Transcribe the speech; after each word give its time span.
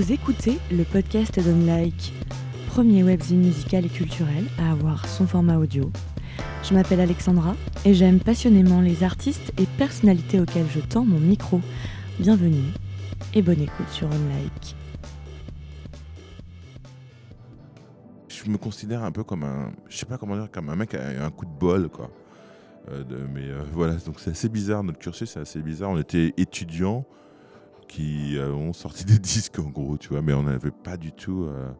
Vous 0.00 0.12
écoutez 0.12 0.58
le 0.72 0.84
podcast 0.84 1.38
d'Unlike, 1.38 2.14
premier 2.68 3.02
webzine 3.02 3.40
musical 3.42 3.84
et 3.84 3.90
culturel 3.90 4.46
à 4.58 4.72
avoir 4.72 5.06
son 5.06 5.26
format 5.26 5.58
audio. 5.58 5.92
Je 6.62 6.72
m'appelle 6.72 7.00
Alexandra 7.00 7.54
et 7.84 7.92
j'aime 7.92 8.18
passionnément 8.18 8.80
les 8.80 9.04
artistes 9.04 9.52
et 9.58 9.66
personnalités 9.76 10.40
auxquelles 10.40 10.70
je 10.70 10.80
tends 10.80 11.04
mon 11.04 11.18
micro. 11.20 11.60
Bienvenue 12.18 12.64
et 13.34 13.42
bonne 13.42 13.60
écoute 13.60 13.90
sur 13.90 14.06
Unlike. 14.06 14.74
Je 18.28 18.50
me 18.50 18.56
considère 18.56 19.04
un 19.04 19.12
peu 19.12 19.22
comme 19.22 19.44
un, 19.44 19.70
je 19.90 19.98
sais 19.98 20.06
pas 20.06 20.16
comment 20.16 20.34
dire, 20.34 20.50
comme 20.50 20.70
un 20.70 20.76
mec 20.76 20.88
qui 20.88 20.96
a 20.96 21.26
un 21.26 21.30
coup 21.30 21.44
de 21.44 21.58
bol, 21.60 21.90
quoi. 21.90 22.10
Euh, 22.90 23.04
mais 23.34 23.50
euh, 23.50 23.64
voilà, 23.74 23.96
donc 23.96 24.18
c'est 24.18 24.30
assez 24.30 24.48
bizarre, 24.48 24.82
notre 24.82 24.98
cursus 24.98 25.28
c'est 25.28 25.40
assez 25.40 25.60
bizarre. 25.60 25.90
On 25.90 25.98
était 25.98 26.32
étudiants 26.38 27.04
qui 27.90 28.38
euh, 28.38 28.52
ont 28.52 28.72
sorti 28.72 29.04
des 29.12 29.18
disques 29.18 29.58
en 29.58 29.68
gros, 29.68 29.98
tu 29.98 30.10
vois, 30.10 30.22
mais 30.22 30.32
on 30.32 30.44
n'avait 30.44 30.70
pas 30.70 30.96
du 30.96 31.12
tout. 31.12 31.44
euh, 31.44 31.70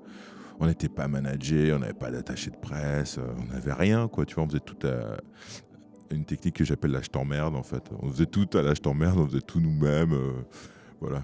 on 0.59 0.67
n'était 0.67 0.91
pas 0.91 1.09
managé, 1.09 1.73
on 1.73 1.79
n'avait 1.79 1.95
pas 1.95 2.11
d'attaché 2.11 2.51
de 2.51 2.57
presse, 2.57 3.17
euh, 3.17 3.33
on 3.39 3.55
n'avait 3.55 3.73
rien, 3.73 4.09
quoi, 4.09 4.27
tu 4.27 4.35
vois, 4.35 4.45
on 4.45 4.49
faisait 4.49 4.61
tout 4.61 4.87
à. 4.87 5.17
Une 6.13 6.25
technique 6.25 6.57
que 6.57 6.65
j'appelle 6.65 6.91
l'âge 6.91 7.09
t'emmerde 7.09 7.55
en 7.55 7.63
fait. 7.63 7.85
On 8.03 8.11
faisait 8.11 8.27
tout 8.27 8.49
à 8.55 8.63
l'âge 8.63 8.83
t'emmerde, 8.83 9.17
on 9.17 9.29
faisait 9.29 9.41
tout 9.41 9.61
nous-mêmes. 9.61 10.13
voilà. 11.01 11.23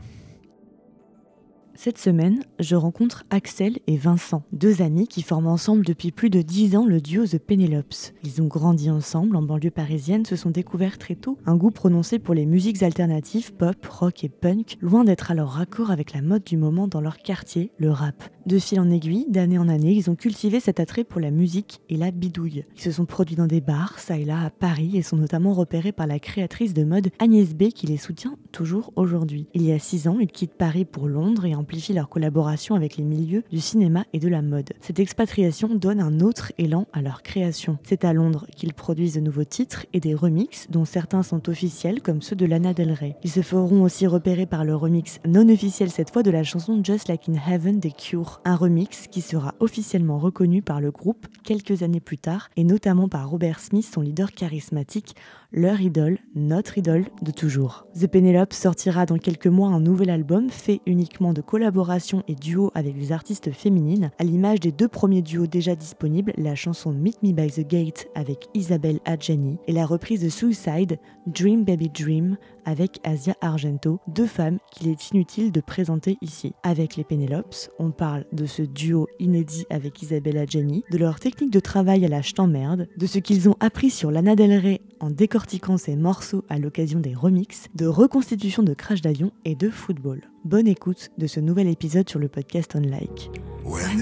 Cette 1.79 1.99
semaine, 1.99 2.43
je 2.59 2.75
rencontre 2.75 3.25
Axel 3.29 3.79
et 3.87 3.99
Vincent, 3.99 4.43
deux 4.51 4.81
amis 4.81 5.07
qui 5.07 5.21
forment 5.21 5.49
ensemble 5.49 5.85
depuis 5.85 6.11
plus 6.11 6.31
de 6.31 6.41
dix 6.41 6.75
ans 6.75 6.87
le 6.87 7.03
duo 7.03 7.27
The 7.27 7.39
Penelopes. 7.39 8.15
Ils 8.25 8.41
ont 8.41 8.47
grandi 8.47 8.91
ensemble 8.91 9.37
en 9.37 9.43
banlieue 9.43 9.71
parisienne, 9.71 10.25
se 10.25 10.37
sont 10.37 10.51
découverts 10.51 10.97
très 10.97 11.17
tôt 11.17 11.37
un 11.45 11.55
goût 11.55 11.71
prononcé 11.71 12.19
pour 12.19 12.35
les 12.35 12.47
musiques 12.47 12.83
alternatives, 12.83 13.53
pop, 13.53 13.77
rock 13.87 14.25
et 14.25 14.31
punk, 14.31 14.79
loin 14.81 15.05
d'être 15.05 15.31
alors 15.31 15.51
raccord 15.51 15.91
avec 15.91 16.15
la 16.15 16.23
mode 16.23 16.45
du 16.45 16.57
moment 16.57 16.89
dans 16.89 17.03
leur 17.03 17.19
quartier, 17.19 17.71
le 17.77 17.91
rap. 17.91 18.25
De 18.47 18.59
fil 18.59 18.79
en 18.79 18.91
aiguille, 18.91 19.27
d'année 19.29 19.59
en 19.59 19.69
année, 19.69 19.93
ils 19.93 20.09
ont 20.09 20.15
cultivé 20.15 20.61
cet 20.61 20.79
attrait 20.79 21.03
pour 21.03 21.21
la 21.21 21.33
musique 21.33 21.81
et 21.89 21.97
la 21.97 22.13
bidouille. 22.13 22.65
Ils 22.77 22.81
se 22.81 22.93
sont 22.93 23.05
produits 23.05 23.35
dans 23.35 23.49
des 23.49 23.61
bars, 23.61 23.99
ça 23.99 24.17
et 24.17 24.25
là, 24.25 24.41
à 24.41 24.51
Paris, 24.51 24.97
et 24.97 25.03
sont 25.03 25.17
notamment 25.17 25.53
repérés 25.53 25.93
par 25.93 26.07
la 26.07 26.21
créatrice 26.21 26.73
de 26.73 26.85
mode 26.85 27.11
Agnès 27.19 27.55
B 27.55 27.65
qui 27.69 27.87
les 27.87 27.97
soutient 27.97 28.39
toujours 28.53 28.93
aujourd'hui. 28.95 29.49
Il 29.53 29.63
y 29.63 29.73
a 29.73 29.81
six 29.81 30.07
ans, 30.07 30.19
ils 30.21 30.31
quittent 30.31 30.55
Paris 30.55 30.85
pour 30.85 31.09
Londres 31.09 31.45
et 31.45 31.57
amplifient 31.67 31.95
leur 31.95 32.09
collaboration 32.09 32.77
avec 32.77 32.97
les 32.97 33.03
milieux 33.03 33.43
du 33.51 33.59
cinéma 33.59 34.05
et 34.13 34.21
de 34.21 34.29
la 34.29 34.41
mode. 34.41 34.73
Cette 34.81 35.01
expatriation 35.01 35.75
donne 35.75 35.99
un 35.99 36.21
autre 36.21 36.53
élan 36.59 36.87
à 36.93 37.03
leur 37.03 37.25
création. 37.25 37.77
C'est 37.83 38.05
à 38.05 38.13
Londres 38.13 38.47
qu'ils 38.55 38.73
produisent 38.73 39.15
de 39.15 39.21
nouveaux 39.21 39.43
titres 39.43 39.85
et 39.93 39.99
des 39.99 40.15
remixes, 40.15 40.69
dont 40.71 40.85
certains 40.85 41.25
sont 41.25 41.49
officiels 41.49 42.03
comme 42.03 42.23
ceux 42.23 42.37
de 42.37 42.47
Lana 42.47 42.73
Del 42.73 42.93
Rey. 42.93 43.17
Ils 43.25 43.33
se 43.33 43.43
feront 43.43 43.83
aussi 43.83 44.07
repérer 44.07 44.47
par 44.47 44.65
le 44.65 44.77
remix 44.77 45.19
non 45.27 45.49
officiel 45.49 45.91
cette 45.91 46.11
fois 46.11 46.23
de 46.23 46.31
la 46.31 46.45
chanson 46.45 46.81
Just 46.85 47.09
Like 47.09 47.29
in 47.29 47.35
Heaven 47.35 47.81
des 47.81 47.91
Cure, 47.91 48.41
un 48.45 48.55
remix 48.55 49.09
qui 49.09 49.21
sera 49.21 49.57
officiellement 49.59 50.19
reconnu 50.19 50.63
par 50.63 50.81
le 50.81 50.93
groupe 50.93 51.27
quelques 51.43 51.83
années 51.83 51.99
plus 51.99 52.19
tard 52.19 52.49
et 52.55 52.63
notamment 52.63 53.09
par 53.09 53.29
Robert 53.29 53.59
Smith, 53.59 53.91
son 53.93 54.03
leader 54.03 54.31
charismatique, 54.31 55.17
leur 55.57 55.81
idole, 55.81 56.19
notre 56.35 56.77
idole 56.77 57.07
de 57.23 57.31
toujours. 57.31 57.87
The 57.99 58.07
Penelope 58.07 58.53
sortira 58.53 59.07
dans 59.07 59.17
quelques 59.17 59.47
mois 59.47 59.69
un 59.69 59.81
nouvel 59.81 60.11
album 60.11 60.51
fait 60.51 60.83
uniquement 60.85 61.33
de 61.33 61.41
collaborations 61.41 62.23
et 62.29 62.35
duos 62.35 62.71
avec 62.75 62.99
des 62.99 63.11
artistes 63.11 63.51
féminines, 63.53 64.11
à 64.19 64.25
l'image 64.25 64.61
des 64.61 64.71
deux 64.71 64.87
premiers 64.87 65.23
duos 65.23 65.47
déjà 65.47 65.75
disponibles, 65.75 66.35
la 66.37 66.55
chanson 66.55 66.93
Meet 66.93 67.23
Me 67.23 67.33
by 67.33 67.51
the 67.51 67.67
Gate 67.67 68.07
avec 68.15 68.49
Isabelle 68.53 69.01
Adjani 69.07 69.57
et 69.67 69.73
la 69.73 69.87
reprise 69.87 70.23
de 70.23 70.29
Suicide, 70.29 70.99
Dream 71.27 71.65
Baby 71.65 71.89
Dream 71.89 72.37
avec 72.67 73.01
Asia 73.05 73.35
Argento, 73.41 74.01
deux 74.09 74.27
femmes 74.27 74.59
qu'il 74.71 74.89
est 74.89 75.11
inutile 75.11 75.53
de 75.53 75.61
présenter 75.61 76.19
ici. 76.21 76.53
Avec 76.63 76.97
les 76.97 77.05
Penelopes, 77.05 77.71
on 77.79 77.93
parle 77.93 78.27
de 78.33 78.45
ce 78.45 78.63
duo 78.63 79.07
inédit 79.19 79.65
avec 79.71 80.03
Isabelle 80.03 80.37
Adjani, 80.37 80.85
de 80.91 80.99
leur 80.99 81.19
technique 81.19 81.53
de 81.53 81.61
travail 81.61 82.05
à 82.05 82.09
la 82.09 82.21
merde, 82.47 82.89
de 82.97 83.07
ce 83.07 83.19
qu'ils 83.19 83.49
ont 83.49 83.57
appris 83.61 83.89
sur 83.89 84.11
Lana 84.11 84.37
Del 84.37 84.59
Rey 84.59 84.83
en 85.01 85.11
décortiquant 85.11 85.79
ses 85.79 85.97
morceaux 85.97 86.45
à 86.49 86.59
l'occasion 86.59 87.01
des 87.01 87.15
remixes, 87.15 87.69
de 87.75 87.87
reconstitution 87.87 88.63
de 88.63 88.75
crash 88.75 89.01
d'avion 89.01 89.31
et 89.45 89.55
de 89.55 89.71
football. 89.71 90.21
Bonne 90.45 90.67
écoute 90.69 91.11
de 91.17 91.27
ce 91.27 91.41
nouvel 91.41 91.69
épisode 91.69 92.09
sur 92.09 92.19
le 92.19 92.29
podcast 92.29 92.77
Unlike. 92.77 93.31
When 93.65 93.99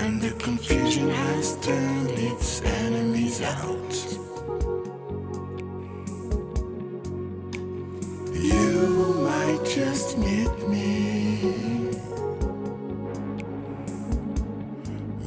And 0.00 0.20
the 0.20 0.32
confusion 0.32 1.08
has 1.08 1.56
turned 1.60 2.10
its 2.10 2.60
enemies 2.62 3.40
out. 3.42 3.94
You 8.34 9.14
might 9.28 9.64
just 9.64 10.18
meet 10.18 10.68
me. 10.68 11.94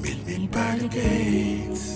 Meet 0.02 0.28
me 0.28 0.48
by 0.48 0.76
the 0.78 0.88
gates 0.90 1.87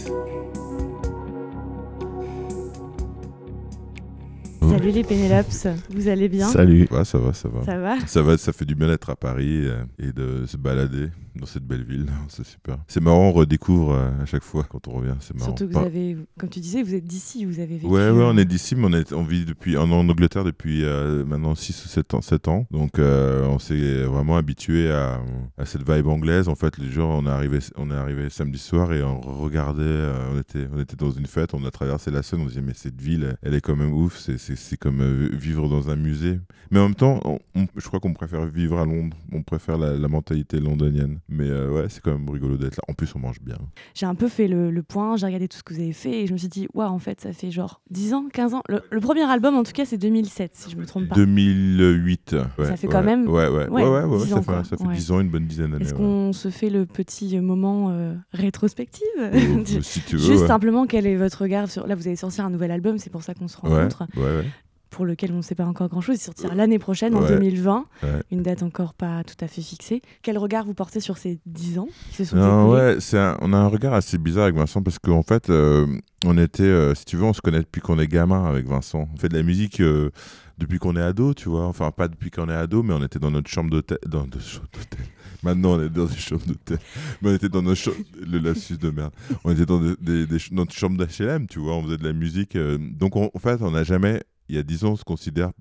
Salut 4.71 4.91
les 4.91 5.03
Penelopes, 5.03 5.67
vous 5.89 6.07
allez 6.07 6.29
bien 6.29 6.47
Salut. 6.47 6.87
Ouais, 6.91 7.03
ça 7.05 7.17
va, 7.17 7.33
ça 7.33 7.49
va. 7.49 7.63
Ça 7.65 7.77
va 7.77 7.95
Ça 8.07 8.21
va, 8.21 8.37
ça 8.37 8.53
fait 8.53 8.65
du 8.65 8.73
bien 8.75 8.87
d'être 8.87 9.09
à 9.09 9.15
Paris 9.15 9.67
euh, 9.67 9.83
et 9.99 10.11
de 10.13 10.45
se 10.45 10.55
balader 10.57 11.09
dans 11.35 11.45
cette 11.45 11.63
belle 11.65 11.83
ville. 11.83 12.05
C'est 12.29 12.45
super. 12.45 12.77
C'est 12.87 13.01
marrant, 13.01 13.29
on 13.29 13.31
redécouvre 13.31 13.93
euh, 13.93 14.09
à 14.21 14.25
chaque 14.25 14.43
fois 14.43 14.65
quand 14.69 14.87
on 14.87 14.91
revient. 14.91 15.15
C'est 15.19 15.33
marrant. 15.35 15.45
Surtout 15.47 15.67
que 15.67 15.73
Pas- 15.73 15.81
vous 15.81 15.85
avez, 15.85 16.17
comme 16.39 16.49
tu 16.49 16.59
disais, 16.59 16.83
vous 16.83 16.93
êtes 16.95 17.05
d'ici, 17.05 17.45
vous 17.45 17.59
avez 17.59 17.75
vécu. 17.77 17.85
Ouais, 17.87 18.09
ouais, 18.09 18.23
on 18.23 18.35
euh, 18.37 18.41
est 18.41 18.45
d'ici, 18.45 18.75
mais 18.75 18.85
on, 18.87 18.93
est, 18.93 19.11
on 19.13 19.23
vit 19.23 19.45
depuis, 19.45 19.77
en, 19.77 19.89
en 19.91 20.07
Angleterre 20.09 20.43
depuis 20.45 20.83
euh, 20.85 21.23
maintenant 21.25 21.53
6 21.55 21.85
ou 21.85 21.87
7 21.89 22.13
ans. 22.13 22.21
7 22.21 22.47
ans. 22.47 22.65
Donc, 22.71 22.97
euh, 22.99 23.45
on 23.47 23.59
s'est 23.59 24.03
vraiment 24.03 24.35
habitué 24.37 24.89
à, 24.91 25.19
à 25.57 25.65
cette 25.65 25.89
vibe 25.89 26.07
anglaise. 26.07 26.47
En 26.47 26.55
fait, 26.55 26.77
les 26.77 26.89
jours, 26.89 27.09
on 27.09 27.25
est 27.25 27.29
arrivé, 27.29 27.59
on 27.77 27.91
est 27.91 27.95
arrivé 27.95 28.29
samedi 28.29 28.57
soir 28.59 28.91
et 28.93 29.03
on 29.03 29.19
regardait, 29.21 29.81
euh, 29.83 30.33
on, 30.33 30.39
était, 30.39 30.67
on 30.73 30.79
était 30.79 30.95
dans 30.97 31.11
une 31.11 31.27
fête, 31.27 31.53
on 31.53 31.63
a 31.65 31.71
traversé 31.71 32.09
la 32.11 32.23
Seine, 32.23 32.39
on 32.41 32.43
se 32.45 32.49
disait, 32.49 32.61
mais 32.61 32.73
cette 32.75 33.01
ville, 33.01 33.35
elle 33.41 33.53
est 33.53 33.61
quand 33.61 33.75
même 33.75 33.93
ouf, 33.93 34.17
c'est- 34.17 34.37
c'est 34.37 34.55
c'est 34.61 34.77
comme 34.77 35.01
euh, 35.01 35.29
vivre 35.33 35.67
dans 35.69 35.89
un 35.89 35.95
musée. 35.95 36.39
Mais 36.71 36.79
en 36.79 36.83
même 36.83 36.95
temps, 36.95 37.19
on- 37.25 37.39
on- 37.55 37.67
je 37.75 37.85
crois 37.87 37.99
qu'on 37.99 38.13
préfère 38.13 38.45
vivre 38.45 38.79
à 38.79 38.85
Londres, 38.85 39.17
on 39.33 39.43
préfère 39.43 39.77
la, 39.77 39.97
la 39.97 40.07
mentalité 40.07 40.59
londonienne. 40.59 41.19
Mais 41.27 41.49
euh, 41.49 41.69
ouais, 41.69 41.85
c'est 41.89 42.01
quand 42.01 42.11
même 42.11 42.29
rigolo 42.29 42.55
d'être 42.57 42.77
là. 42.77 42.83
En 42.87 42.93
plus, 42.93 43.13
on 43.15 43.19
mange 43.19 43.41
bien. 43.41 43.57
J'ai 43.93 44.05
un 44.05 44.15
peu 44.15 44.29
fait 44.29 44.47
le, 44.47 44.71
le 44.71 44.83
point, 44.83 45.17
j'ai 45.17 45.25
regardé 45.25 45.47
tout 45.49 45.57
ce 45.57 45.63
que 45.63 45.73
vous 45.73 45.81
avez 45.81 45.91
fait 45.93 46.21
et 46.23 46.27
je 46.27 46.33
me 46.33 46.37
suis 46.37 46.47
dit, 46.47 46.67
waouh, 46.73 46.87
en 46.89 46.99
fait, 46.99 47.19
ça 47.19 47.33
fait 47.33 47.51
genre 47.51 47.81
10 47.89 48.13
ans, 48.13 48.25
15 48.31 48.53
ans. 48.53 48.61
Le, 48.69 48.81
le 48.89 48.99
premier 49.01 49.23
album, 49.29 49.55
en 49.55 49.63
tout 49.63 49.73
cas, 49.73 49.83
c'est 49.85 49.97
2007, 49.97 50.51
si 50.55 50.71
je 50.71 50.77
me 50.77 50.85
trompe 50.85 51.09
pas. 51.09 51.15
2008. 51.15 52.35
ouais, 52.57 52.65
Ça 52.65 52.77
fait 52.77 52.87
ouais, 52.87 52.93
quand 52.93 53.03
même- 53.03 53.27
Ouais, 53.27 53.47
ouais, 53.47 53.67
ouais, 53.67 53.83
ouais, 53.83 53.83
ouais, 53.89 54.03
ouais, 54.05 54.17
10 54.23 54.29
ça, 54.29 54.35
ans, 54.37 54.41
fait, 54.41 54.45
quoi. 54.51 54.63
ça 54.63 54.77
fait 54.77 54.83
Ouais. 54.87 54.95
10 54.95 55.11
ans, 55.11 55.19
une 55.19 55.29
bonne 55.29 55.47
dizaine 55.47 55.71
d'années. 55.71 55.83
Est-ce 55.85 55.93
ouais. 55.93 55.97
qu'on 55.99 56.33
se 56.33 56.49
fait 56.49 56.69
le 56.69 56.85
petit 56.85 57.39
moment 57.39 57.89
euh, 57.91 58.13
rétrospective 58.33 59.05
Euh, 59.19 59.63
si 59.81 60.01
tu 60.01 60.15
veux. 60.17 60.21
Juste 60.25 60.41
ouais. 60.43 60.47
simplement, 60.47 60.85
quel 60.85 61.05
est 61.07 61.15
votre 61.15 61.41
regard 61.41 61.69
sur... 61.69 61.87
Là, 61.87 61.95
vous 61.95 62.07
avez 62.07 62.15
sorti 62.15 62.41
un 62.41 62.49
nouvel 62.49 62.71
album, 62.71 62.97
c'est 62.97 63.09
pour 63.09 63.23
ça 63.23 63.33
qu'on 63.33 63.47
se 63.47 63.57
Ouais, 63.63 63.69
rencontre, 63.69 64.03
ouais, 64.15 64.21
ouais. 64.23 64.45
Pour 64.91 65.05
lequel 65.05 65.31
on 65.31 65.37
ne 65.37 65.41
sait 65.41 65.55
pas 65.55 65.65
encore 65.65 65.87
grand-chose. 65.89 66.17
Il 66.17 66.21
sortira 66.21 66.53
l'année 66.53 66.77
prochaine, 66.77 67.15
en 67.15 67.21
Ouais. 67.23 67.29
2020, 67.29 67.85
Ouais. 68.03 68.09
une 68.29 68.43
date 68.43 68.61
encore 68.61 68.93
pas 68.93 69.23
tout 69.23 69.35
à 69.43 69.47
fait 69.47 69.61
fixée. 69.63 70.01
Quel 70.21 70.37
regard 70.37 70.65
vous 70.65 70.73
portez 70.75 70.99
sur 70.99 71.17
ces 71.17 71.39
10 71.47 71.79
ans 71.79 71.87
qui 72.11 72.17
se 72.17 72.25
sont 72.25 72.35
Non, 72.35 72.65
écoulés 72.75 72.97
ouais, 72.97 73.17
un- 73.17 73.37
on 73.41 73.53
a 73.53 73.57
un 73.57 73.67
regard 73.67 73.93
assez 73.93 74.17
bizarre 74.19 74.43
avec 74.43 74.55
Vincent 74.55 74.83
parce 74.83 74.99
qu'en 74.99 75.23
fait, 75.23 75.49
euh, 75.49 75.87
on 76.25 76.37
était, 76.37 76.61
euh, 76.63 76.93
si 76.93 77.05
tu 77.05 77.17
veux, 77.17 77.23
on 77.23 77.33
se 77.33 77.41
connaît 77.41 77.61
depuis 77.61 77.81
qu'on 77.81 77.97
est 77.97 78.07
gamin 78.07 78.45
avec 78.45 78.67
Vincent. 78.67 79.07
On 79.11 79.17
fait 79.17 79.29
de 79.29 79.35
la 79.37 79.43
musique 79.43 79.79
euh, 79.79 80.11
depuis 80.59 80.77
qu'on 80.77 80.95
est 80.95 81.01
ado, 81.01 81.33
tu 81.33 81.49
vois. 81.49 81.65
Enfin, 81.65 81.89
pas 81.91 82.07
depuis 82.07 82.29
qu'on 82.29 82.49
est 82.49 82.53
ado, 82.53 82.83
mais 82.83 82.93
on 82.93 83.03
était 83.03 83.17
dans 83.17 83.31
notre 83.31 83.49
chambre 83.49 83.69
d'hôtel. 83.71 83.97
Dans 84.05 84.25
notre 84.25 84.41
chambre 84.41 84.67
d'hôtel. 84.73 85.05
Maintenant, 85.43 85.79
on 85.79 85.81
est 85.83 85.89
dans 85.89 86.05
une 86.05 86.15
chambre 86.17 86.45
d'hôtel. 86.45 86.77
Mais 87.21 87.31
on 87.31 87.33
était 87.33 87.49
dans 87.49 87.63
notre 87.63 87.79
chambre. 87.81 87.97
Le 88.29 88.37
lapsus 88.37 88.77
de 88.77 88.91
merde. 88.91 89.11
On 89.43 89.51
était 89.51 89.65
dans 89.65 89.79
des, 89.79 89.95
des- 89.99 90.27
des 90.27 90.37
notre 90.51 90.73
chambre 90.73 90.97
d'HLM, 91.03 91.47
tu 91.47 91.59
vois. 91.59 91.75
On 91.77 91.83
faisait 91.83 91.97
de 91.97 92.03
la 92.03 92.13
musique. 92.13 92.55
euh, 92.57 92.77
donc, 92.77 93.15
on- 93.15 93.31
en 93.33 93.39
fait, 93.39 93.59
on 93.61 93.71
n'a 93.71 93.83
jamais. 93.83 94.21
Il 94.51 94.55
y 94.55 94.59
a 94.59 94.63
10 94.63 94.83
ans, 94.85 94.91
on 94.91 94.95
se 94.97 95.03
considère 95.03 95.51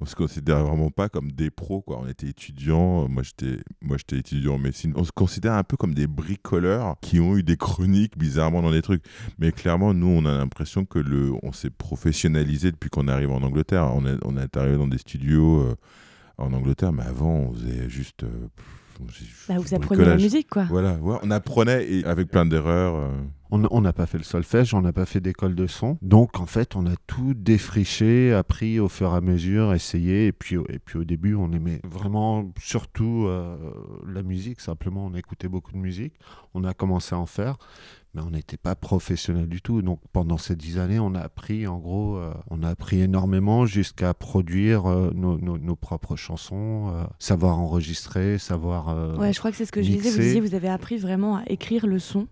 on 0.00 0.04
se 0.04 0.16
considère 0.16 0.64
vraiment 0.64 0.90
pas 0.90 1.08
comme 1.08 1.30
des 1.30 1.50
pros 1.50 1.80
quoi. 1.80 2.00
On 2.02 2.08
était 2.08 2.26
étudiants 2.26 3.06
moi 3.08 3.22
j'étais 3.22 3.62
moi 3.80 3.96
j'étais 3.98 4.18
étudiant 4.18 4.54
en 4.54 4.58
médecine. 4.58 4.92
On 4.96 5.04
se 5.04 5.12
considère 5.12 5.52
un 5.52 5.62
peu 5.62 5.76
comme 5.76 5.94
des 5.94 6.08
bricoleurs 6.08 6.96
qui 7.00 7.20
ont 7.20 7.36
eu 7.36 7.44
des 7.44 7.56
chroniques 7.56 8.18
bizarrement 8.18 8.62
dans 8.62 8.72
des 8.72 8.82
trucs. 8.82 9.04
Mais 9.38 9.52
clairement 9.52 9.94
nous 9.94 10.08
on 10.08 10.24
a 10.24 10.36
l'impression 10.36 10.84
que 10.84 10.98
le 10.98 11.30
on 11.44 11.52
s'est 11.52 11.70
professionnalisé 11.70 12.72
depuis 12.72 12.90
qu'on 12.90 13.06
arrive 13.06 13.30
en 13.30 13.42
Angleterre. 13.42 13.92
On 13.94 14.04
est 14.04 14.16
on 14.24 14.36
est 14.36 14.56
arrivé 14.56 14.76
dans 14.76 14.88
des 14.88 14.98
studios 14.98 15.60
euh, 15.60 15.76
en 16.36 16.52
Angleterre 16.52 16.92
mais 16.92 17.04
avant 17.04 17.36
on 17.36 17.52
faisait 17.54 17.88
juste 17.88 18.24
euh, 18.24 18.48
pff, 19.06 19.46
Bah, 19.48 19.54
vous 19.58 19.72
apprenez 19.72 20.04
la 20.04 20.16
musique, 20.16 20.48
quoi. 20.50 20.64
voilà 20.64 20.94
ouais, 20.94 21.18
on 21.22 21.30
apprenait 21.30 21.88
et 21.88 22.04
avec 22.06 22.28
plein 22.28 22.44
d'erreurs 22.44 22.96
euh, 22.96 23.12
On 23.60 23.80
n'a 23.82 23.92
pas 23.92 24.06
fait 24.06 24.18
le 24.18 24.24
solfège, 24.24 24.72
on 24.74 24.80
n'a 24.80 24.92
pas 24.92 25.04
fait 25.06 25.20
d'école 25.20 25.54
de 25.54 25.66
son. 25.66 25.98
Donc, 26.00 26.40
en 26.40 26.46
fait, 26.46 26.74
on 26.74 26.86
a 26.86 26.94
tout 27.06 27.34
défriché, 27.34 28.32
appris 28.32 28.80
au 28.80 28.88
fur 28.88 29.12
et 29.12 29.16
à 29.16 29.20
mesure, 29.20 29.74
essayé. 29.74 30.26
Et 30.28 30.32
puis, 30.32 30.56
au- 30.56 30.66
et 30.68 30.78
puis 30.78 30.98
au 30.98 31.04
début, 31.04 31.34
on 31.34 31.52
aimait 31.52 31.80
vraiment 31.84 32.50
surtout 32.60 33.26
euh, 33.26 33.56
la 34.10 34.22
musique, 34.22 34.60
simplement 34.60 35.04
on 35.06 35.14
écoutait 35.14 35.48
beaucoup 35.48 35.72
de 35.72 35.76
musique, 35.78 36.14
on 36.54 36.64
a 36.64 36.72
commencé 36.74 37.14
à 37.14 37.18
en 37.18 37.26
faire, 37.26 37.56
mais 38.14 38.22
on 38.22 38.30
n'était 38.30 38.56
pas 38.56 38.74
professionnel 38.74 39.46
du 39.48 39.60
tout. 39.62 39.82
Donc 39.82 40.00
pendant 40.12 40.38
ces 40.38 40.56
dix 40.56 40.78
années, 40.78 40.98
on 40.98 41.14
a 41.14 41.20
appris, 41.20 41.66
en 41.66 41.78
gros, 41.78 42.16
euh, 42.16 42.32
on 42.50 42.62
a 42.62 42.68
appris 42.70 43.00
énormément 43.00 43.66
jusqu'à 43.66 44.14
produire 44.14 44.86
euh, 44.86 45.10
nos, 45.14 45.38
nos- 45.38 45.58
nos 45.58 45.76
propres 45.76 46.16
chansons, 46.16 46.90
euh, 46.94 47.04
savoir 47.18 47.58
enregistrer, 47.58 48.38
savoir... 48.38 48.88
Ouais, 49.18 49.32
je 49.32 49.38
crois 49.38 49.50
que 49.50 49.56
c'est 49.56 49.66
ce 49.66 49.72
que 49.72 49.82
je 49.82 49.90
disais. 49.90 50.10
Vous 50.10 50.16
disiez, 50.22 50.40
vous 50.40 50.54
avez 50.54 50.68
appris 50.68 50.96
vraiment 50.96 51.36
à 51.36 51.42
écrire 51.48 51.86
le 51.86 51.98
son 51.98 52.26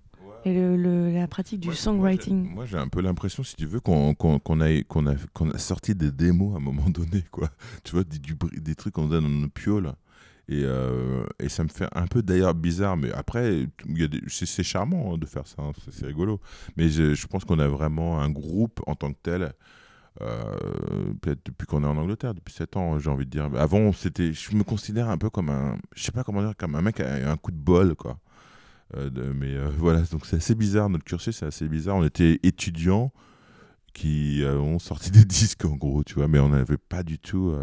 et 0.44 0.54
le- 0.54 0.76
le- 0.76 1.10
la 1.12 1.26
pratique 1.28 1.60
du 1.60 1.69
Ouais, 1.69 1.75
songwriting. 1.75 2.48
moi, 2.54 2.64
j'ai 2.66 2.78
un 2.78 2.88
peu 2.88 3.00
l'impression, 3.00 3.42
si 3.42 3.56
tu 3.56 3.66
veux, 3.66 3.81
qu'on 3.81 4.14
qu'on- 4.14 4.38
qu'on 4.38 4.60
a, 4.60 4.82
qu'on 4.84 5.06
a, 5.06 5.14
qu'on 5.34 5.50
a 5.50 5.58
sorti 5.58 5.94
des 5.94 6.10
démos 6.10 6.54
à 6.54 6.56
un 6.58 6.60
moment 6.60 6.88
donné, 6.88 7.25
quoi. 7.31 7.50
Tu 7.84 7.92
vois, 7.92 8.04
des, 8.04 8.19
du 8.19 8.34
des 8.60 8.75
trucs 8.75 8.94
qu'on 8.94 9.06
donne 9.08 9.25
dans 9.25 9.28
nos 9.31 9.48
pioles. 9.48 9.92
Et, 10.48 10.62
euh, 10.64 11.22
et 11.38 11.48
ça 11.48 11.62
me 11.62 11.69
fait 11.69 11.87
un 11.94 12.08
peu 12.08 12.22
d'ailleurs 12.22 12.54
bizarre, 12.54 12.96
mais 12.96 13.12
après, 13.12 13.69
c'est 14.28 14.62
charmant 14.64 15.14
hein, 15.14 15.19
de 15.19 15.25
faire 15.25 15.46
ça, 15.46 15.62
hein, 15.62 15.70
c'est 15.84 15.92
c'est 15.94 16.06
rigolo. 16.06 16.40
Mais 16.76 16.88
je, 16.88 17.14
je 17.14 17.26
pense 17.28 17.44
qu'on 17.44 17.60
a 17.60 17.69
vraiment 17.69 18.20
un 18.20 18.31
groupe 18.31 18.81
en 18.88 18.96
tant 18.96 19.12
que 19.12 19.19
tel, 19.22 19.52
euh, 20.22 21.14
peut-être 21.20 21.40
depuis 21.46 21.66
qu'on 21.66 21.84
est 21.84 21.86
en 21.86 21.96
Angleterre, 21.96 22.34
depuis 22.34 22.52
7 22.52 22.76
ans, 22.76 22.98
j'ai 22.98 23.10
envie 23.10 23.26
de 23.26 23.31
dire. 23.31 23.48
Avant, 23.56 23.93
c'était, 23.93 24.32
je 24.32 24.54
me 24.56 24.64
considère 24.64 25.08
un 25.08 25.19
peu 25.19 25.31
comme 25.31 25.50
un, 25.50 25.76
je 25.94 26.02
sais 26.02 26.12
pas 26.12 26.25
comment 26.25 26.43
dire, 26.43 26.54
comme 26.56 26.75
un 26.75 26.82
mec 26.82 26.96
qui 26.96 27.02
a 27.02 27.31
un 27.31 27.36
coup 27.36 27.52
de 27.52 27.56
bol, 27.56 27.94
quoi. 27.94 28.19
Euh, 28.96 29.32
mais 29.34 29.54
euh, 29.54 29.70
voilà, 29.78 30.00
donc 30.02 30.26
c'est 30.26 30.37
assez 30.37 30.54
bizarre, 30.54 30.88
notre 30.88 31.04
cursus 31.04 31.37
c'est 31.37 31.46
assez 31.46 31.69
bizarre. 31.69 31.96
On 31.96 32.04
était 32.04 32.40
étudiants 32.42 33.12
qui 33.92 34.42
euh, 34.42 34.56
ont 34.58 34.78
sorti 34.78 35.10
des 35.10 35.25
disques 35.26 35.64
en 35.64 35.76
gros, 35.76 36.04
tu 36.04 36.14
vois, 36.14 36.28
mais 36.28 36.38
on 36.38 36.48
n'avait 36.48 36.78
pas 36.78 37.02
du 37.02 37.19
tout. 37.19 37.54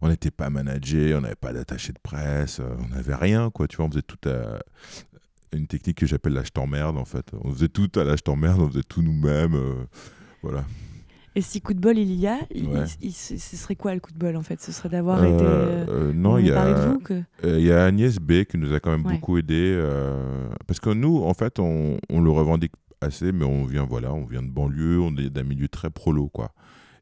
on 0.00 0.08
n'était 0.08 0.30
pas 0.30 0.50
managé, 0.50 1.14
on 1.14 1.20
n'avait 1.20 1.34
pas 1.34 1.52
d'attaché 1.52 1.92
de 1.92 1.98
presse, 2.02 2.60
on 2.60 2.88
n'avait 2.88 3.14
rien, 3.14 3.50
quoi, 3.50 3.66
tu 3.66 3.76
vois, 3.76 3.86
on 3.86 3.90
faisait 3.90 4.02
tout 4.02 4.28
à. 4.28 4.60
Une 5.52 5.68
technique 5.68 5.98
que 5.98 6.06
j'appelle 6.06 6.34
l'âge 6.34 6.52
t'emmerde 6.52 6.98
en 6.98 7.04
fait. 7.04 7.30
On 7.40 7.52
faisait 7.52 7.68
tout 7.68 7.90
à 7.94 8.04
l'âge 8.04 8.22
t'emmerde, 8.22 8.60
on 8.60 8.68
faisait 8.68 8.82
tout 8.82 9.00
nous-mêmes. 9.00 9.56
voilà. 10.42 10.64
Et 11.36 11.42
si 11.42 11.60
coup 11.60 11.74
de 11.74 11.80
bol 11.80 11.98
il 11.98 12.12
y 12.14 12.26
a, 12.26 12.38
il- 12.54 12.66
Ouais. 12.66 12.84
il- 13.02 13.12
ce 13.12 13.36
ce 13.36 13.56
serait 13.56 13.76
quoi 13.76 13.92
le 13.94 14.00
coup 14.00 14.10
de 14.10 14.18
bol 14.18 14.34
en 14.36 14.42
fait? 14.42 14.58
Ce 14.60 14.72
serait 14.72 14.88
d'avoir 14.88 15.22
été. 15.22 15.44
Euh, 15.44 15.84
euh, 15.88 16.12
non, 16.14 16.32
on 16.32 16.38
il 16.38 16.46
y 16.46 16.50
a. 16.50 16.86
vous 16.88 16.98
que... 16.98 17.12
Euh, 17.44 17.58
Il 17.60 17.66
y 17.66 17.70
a 17.72 17.84
Agnès 17.84 18.16
B 18.18 18.44
qui 18.44 18.56
nous 18.56 18.72
a 18.72 18.80
quand 18.80 18.90
même 18.90 19.04
Ouais. 19.06 19.12
beaucoup 19.14 19.36
aidé 19.36 19.54
euh, 19.76 20.48
parce 20.66 20.80
que 20.80 20.90
nous 20.90 21.22
en 21.22 21.34
fait 21.34 21.58
on, 21.60 21.98
on 22.10 22.20
le 22.22 22.30
revendique 22.30 22.72
assez 23.02 23.30
mais 23.32 23.44
on 23.44 23.64
vient 23.66 23.84
voilà 23.84 24.14
on 24.14 24.24
vient 24.24 24.42
de 24.42 24.48
banlieue 24.48 24.98
on 25.00 25.14
est 25.18 25.28
d'un 25.28 25.42
milieu 25.42 25.68
très 25.68 25.90
prolo 25.90 26.28
quoi 26.30 26.52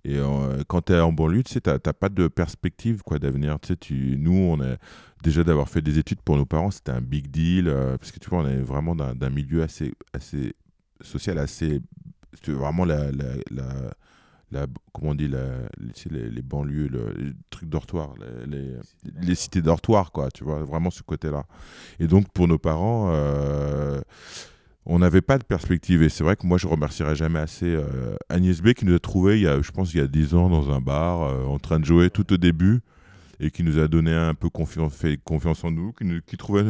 et 0.05 0.17
euh, 0.19 0.65
quand 0.67 0.87
tu 0.87 0.93
es 0.93 0.99
en 1.01 1.13
banlieue 1.13 1.45
tu 1.45 1.61
t'as 1.61 1.79
pas 1.79 2.09
de 2.09 2.27
perspective 2.27 3.03
quoi 3.05 3.21
d'avenir 3.21 3.59
tu 3.61 4.17
nous 4.19 4.33
on 4.37 4.61
est 4.61 4.77
déjà 5.23 5.45
d'avoir 5.45 5.69
fait 5.69 5.81
des 5.83 5.97
études 6.01 6.21
pour 6.21 6.37
nos 6.37 6.45
parents 6.45 6.73
c'était 6.73 6.91
un 6.91 7.01
big 7.01 7.31
deal 7.31 7.69
euh, 7.69 7.97
parce 7.97 8.11
que 8.11 8.19
tu 8.19 8.29
vois 8.29 8.41
on 8.41 8.47
est 8.49 8.57
vraiment 8.57 8.97
d'un 8.97 9.31
milieu 9.31 9.63
assez 9.63 9.93
assez 10.13 10.55
social 11.01 11.39
assez 11.39 11.81
vraiment 12.49 12.85
la, 12.85 13.13
la, 13.13 13.35
la- 13.53 13.95
la- 14.51 14.67
comment 14.93 15.11
on 15.13 15.15
dit 15.15 15.29
la, 15.29 15.45
les, 16.11 16.31
les, 16.31 16.43
banlieues 16.43 16.89
le, 16.89 17.13
les 17.19 17.33
trucs 17.51 17.69
dortoirs 17.69 18.15
les, 18.47 18.77
les, 19.21 19.35
cités 19.35 19.63
dortoirs 19.63 20.13
quoi 20.13 20.31
tu 20.31 20.45
vois 20.45 20.63
vraiment 20.65 20.91
ce 20.91 21.03
côté 21.03 21.31
là 21.31 21.45
et 21.99 22.07
donc 22.07 22.29
pour 22.33 22.47
nos 22.49 22.59
parents 22.59 23.11
euh, 23.13 24.01
on 24.87 24.99
n'avait 24.99 25.23
pas 25.23 25.39
de 25.39 25.45
perspective. 25.45 26.03
Et 26.03 26.11
c'est 26.11 26.25
vrai 26.25 26.37
que 26.37 26.47
moi 26.47 26.59
je 26.59 26.67
remercierai 26.67 27.17
jamais 27.17 27.39
assez 27.39 27.67
euh, 27.75 28.17
Agnès 28.29 28.61
B 28.61 28.75
qui 28.75 28.85
nous 28.85 28.95
a 28.95 28.99
trouvé 28.99 29.39
il 29.39 29.43
y 29.45 29.49
a 29.49 29.63
je 29.63 29.71
pense 29.71 29.95
il 29.95 29.99
y 29.99 30.01
a 30.01 30.07
10 30.07 30.35
ans 30.35 30.51
dans 30.51 30.71
un 30.71 30.81
bar 30.81 31.23
euh, 31.23 31.45
en 31.45 31.59
train 31.59 31.81
de 31.81 31.85
jouer 31.87 32.11
tout 32.11 32.31
au 32.33 32.37
début 32.37 32.81
et 33.41 33.51
qui 33.51 33.65
nous 33.65 33.79
a 33.79 33.89
donné 33.89 34.13
un 34.13 34.35
peu 34.35 34.49
confiance, 34.49 34.95
fait 34.95 35.19
confiance 35.23 35.65
en 35.65 35.71
nous, 35.71 35.93
qui, 35.93 36.05
nous- 36.05 36.21
qui 36.23 36.37
trouvait, 36.37 36.65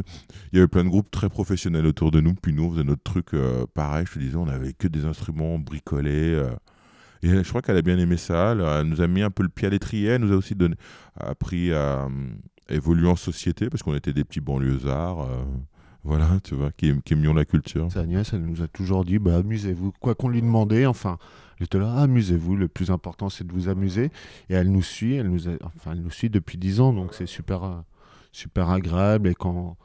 il 0.53 0.56
y 0.56 0.59
avait 0.59 0.69
plein 0.69 0.85
de 0.85 0.88
groupes 0.88 1.11
très 1.11 1.29
professionnels 1.29 1.87
autour 1.87 2.11
de 2.11 2.20
nous, 2.20 2.35
puis 2.35 2.53
nous 2.55 2.65
on 2.65 2.70
faisait 2.73 2.85
notre 2.85 3.03
truc 3.03 3.35
euh, 3.35 3.67
pareil, 3.75 4.06
je 4.09 4.15
te 4.15 4.19
disais, 4.19 4.37
on 4.37 4.49
avait 4.49 4.73
que 4.73 4.88
des 4.88 5.05
instruments 5.05 5.59
bricolés, 5.59 6.32
euh, 6.35 6.50
elle- 7.29 7.44
je 7.44 7.49
crois 7.49 7.62
qu'elle 7.62 7.76
a 7.76 7.82
bien 7.82 7.99
aimé 7.99 8.17
ça, 8.17 8.53
elle, 8.53 8.61
elle 8.61 8.87
nous 8.88 9.00
a 9.00 9.06
mis 9.06 9.23
un 9.23 9.31
peu 9.31 9.43
le 9.43 9.49
pied 9.49 9.67
à 9.67 9.71
l'étrier, 9.71 10.09
elle 10.11 10.23
nous 10.23 10.32
a 10.32 10.37
aussi 10.37 10.55
donné, 10.55 10.76
appris 11.17 11.73
à, 11.73 12.05
euh, 12.05 12.09
évoluer 12.69 13.09
en 13.09 13.17
société, 13.17 13.69
parce 13.69 13.82
qu'on 13.82 13.94
était 13.94 14.12
des 14.12 14.25
petits 14.25 14.41
banlieusards, 14.41 15.21
euh, 15.23 15.44
voilà, 16.03 16.38
tu 16.44 16.55
vois, 16.55 16.71
qui, 16.73 16.93
aimions 17.12 17.32
la 17.35 17.44
culture. 17.44 17.91
Sa 17.91 18.00
Agnès, 18.00 18.31
elle 18.32 18.44
nous 18.44 18.61
a 18.62 18.69
toujours 18.69 19.05
dit 19.05 19.19
bah, 19.19 19.37
amusez-vous. 19.37 19.93
Quoi 20.00 20.15
qu'on 20.15 20.29
lui 20.29 20.43
demandait, 20.43 20.85
enfin, 20.87 21.17
elle 21.59 21.65
était 21.65 21.79
là, 21.79 21.94
amusez-vous. 21.94 22.56
Le 22.56 22.69
plus 22.69 22.91
important, 22.91 23.31
c'est 23.31 23.47
de 23.47 23.53
vous 23.53 23.69
amuser. 23.70 24.11
Et 24.50 24.55
elle 24.55 24.70
nous 24.70 24.82
suit, 24.82 25.15
elle 25.15 25.29
nous, 25.31 26.11
suit 26.11 26.29
depuis 26.29 26.59
10 26.59 26.81
ans, 26.81 26.93
donc 26.93 27.15
c'est 27.15 27.25
super, 27.27 27.65
euh, 27.65 27.77
super 28.32 28.69
agréable. 28.69 29.29
Et 29.29 29.35
quand, 29.35 29.79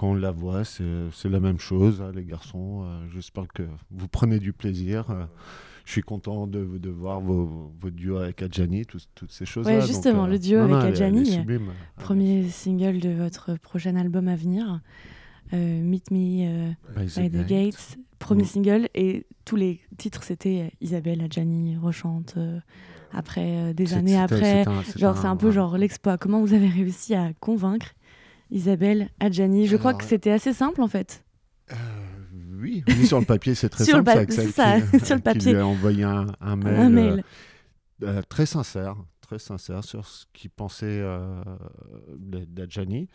on 0.00 0.14
la 0.14 0.30
voit, 0.30 0.62
c'est 0.64 0.84
la 1.28 1.40
même 1.40 1.58
chose, 1.58 2.00
hein, 2.02 2.12
les 2.14 2.24
garçons. 2.24 2.84
euh, 2.86 3.06
J'espère 3.12 3.46
que 3.52 3.64
vous 3.90 4.06
prenez 4.08 4.38
du 4.38 4.52
plaisir. 4.52 5.06
Euh, 5.84 5.86
je 5.86 5.92
suis 5.92 6.02
content 6.02 6.46
de, 6.46 6.64
de 6.78 6.90
voir 6.90 7.20
vos, 7.20 7.72
vos 7.80 7.90
duos 7.90 8.16
avec 8.18 8.42
Adjani, 8.42 8.86
tout- 8.86 8.98
toutes 9.14 9.30
ces 9.32 9.44
choses-là. 9.46 9.72
Ouais, 9.72 9.78
donc, 9.80 9.86
justement, 9.88 10.26
le 10.26 10.38
duo 10.38 10.58
non, 10.58 10.64
avec 10.64 10.74
non, 10.74 10.80
elle 10.80 10.86
elle 11.18 11.18
Adjani. 11.18 11.60
Premier 11.96 12.48
single 12.48 12.98
de 13.00 13.10
votre 13.10 13.56
prochain 13.58 13.96
album 13.96 14.28
à 14.28 14.36
venir, 14.36 14.80
euh, 15.52 15.82
Meet 15.82 16.10
Me 16.10 16.16
euh, 16.46 16.70
By 16.96 17.28
by 17.28 17.30
the 17.30 17.46
Gates. 17.46 17.98
Premier 18.18 18.44
Mm. 18.44 18.46
single 18.46 18.88
et 18.94 19.26
tous 19.44 19.56
les 19.56 19.80
titres 19.98 20.22
c'était 20.22 20.62
euh, 20.62 20.76
Isabelle 20.80 21.20
Adjani 21.20 21.76
rechante 21.76 22.34
euh, 22.38 22.58
après 23.12 23.44
euh, 23.44 23.72
des 23.74 23.92
années 23.92 24.18
après. 24.18 24.62
c'est 24.64 24.68
un- 24.68 24.82
c'est 24.82 24.98
Genre 24.98 25.18
c'est 25.18 25.26
un 25.26 25.36
peu 25.36 25.50
genre 25.50 25.76
l'exploit. 25.76 26.16
Comment 26.16 26.40
vous 26.40 26.54
avez 26.54 26.68
réussi 26.68 27.14
à 27.14 27.32
convaincre 27.40 27.88
Isabelle 28.50 29.10
Adjani? 29.20 29.66
Je 29.66 29.76
crois 29.76 29.92
que 29.92 30.04
c'était 30.04 30.30
assez 30.30 30.54
simple 30.54 30.80
en 30.80 30.88
fait. 30.88 31.23
Oui, 32.64 32.82
oui, 32.88 33.06
sur 33.06 33.18
le 33.20 33.26
papier, 33.26 33.54
c'est 33.54 33.68
très 33.68 33.84
Sur 33.84 33.98
le 33.98 34.04
simple. 34.04 34.26
pa- 34.26 34.32
c'est 34.32 34.48
ça, 34.48 34.80
qui, 34.80 35.00
sur 35.04 35.14
le 35.16 35.20
qui 35.20 35.24
papier. 35.24 35.52
lui 35.52 35.60
a 35.60 35.66
envoyé 35.66 36.02
un, 36.04 36.26
un 36.40 36.56
mail, 36.56 36.74
un 36.76 36.86
euh, 36.86 36.90
mail. 36.90 37.24
euh, 38.02 38.22
très 38.28 38.46
sincère, 38.46 38.96
très 39.20 39.38
sincère 39.38 39.84
sur 39.84 40.06
ce 40.06 40.24
qu'il 40.32 40.50
pensait 40.50 40.86
euh, 41.00 41.42
d'Adjani 42.16 43.08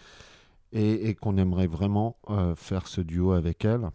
et, 0.72 1.10
et 1.10 1.16
qu'on 1.16 1.38
aimerait 1.38 1.68
vraiment 1.68 2.18
euh, 2.30 2.56
faire 2.56 2.88
ce 2.88 3.02
duo 3.02 3.32
avec 3.32 3.66
elle. 3.66 3.90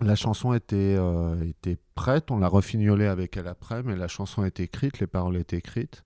La 0.00 0.14
chanson 0.14 0.54
était, 0.54 0.96
était 1.42 1.76
prête, 1.96 2.30
on 2.30 2.38
l'a 2.38 2.46
refignolée 2.46 3.06
avec 3.06 3.36
elle 3.36 3.48
après, 3.48 3.82
mais 3.82 3.96
la 3.96 4.06
chanson 4.06 4.44
était 4.44 4.62
écrite, 4.62 5.00
les 5.00 5.08
paroles 5.08 5.36
étaient 5.36 5.56
écrites. 5.58 6.04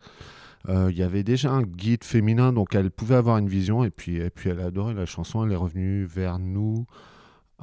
Il 0.68 0.96
y 0.96 1.02
avait 1.02 1.24
déjà 1.24 1.50
un 1.50 1.62
guide 1.62 2.02
féminin, 2.02 2.54
donc 2.54 2.74
elle 2.74 2.90
pouvait 2.90 3.16
avoir 3.16 3.36
une 3.36 3.48
vision, 3.48 3.84
et 3.84 3.90
puis, 3.90 4.16
et 4.16 4.30
puis 4.30 4.48
elle 4.48 4.60
a 4.60 4.66
adoré 4.66 4.94
la 4.94 5.04
chanson, 5.04 5.44
elle 5.44 5.52
est 5.52 5.56
revenue 5.56 6.04
vers 6.06 6.38
nous 6.38 6.86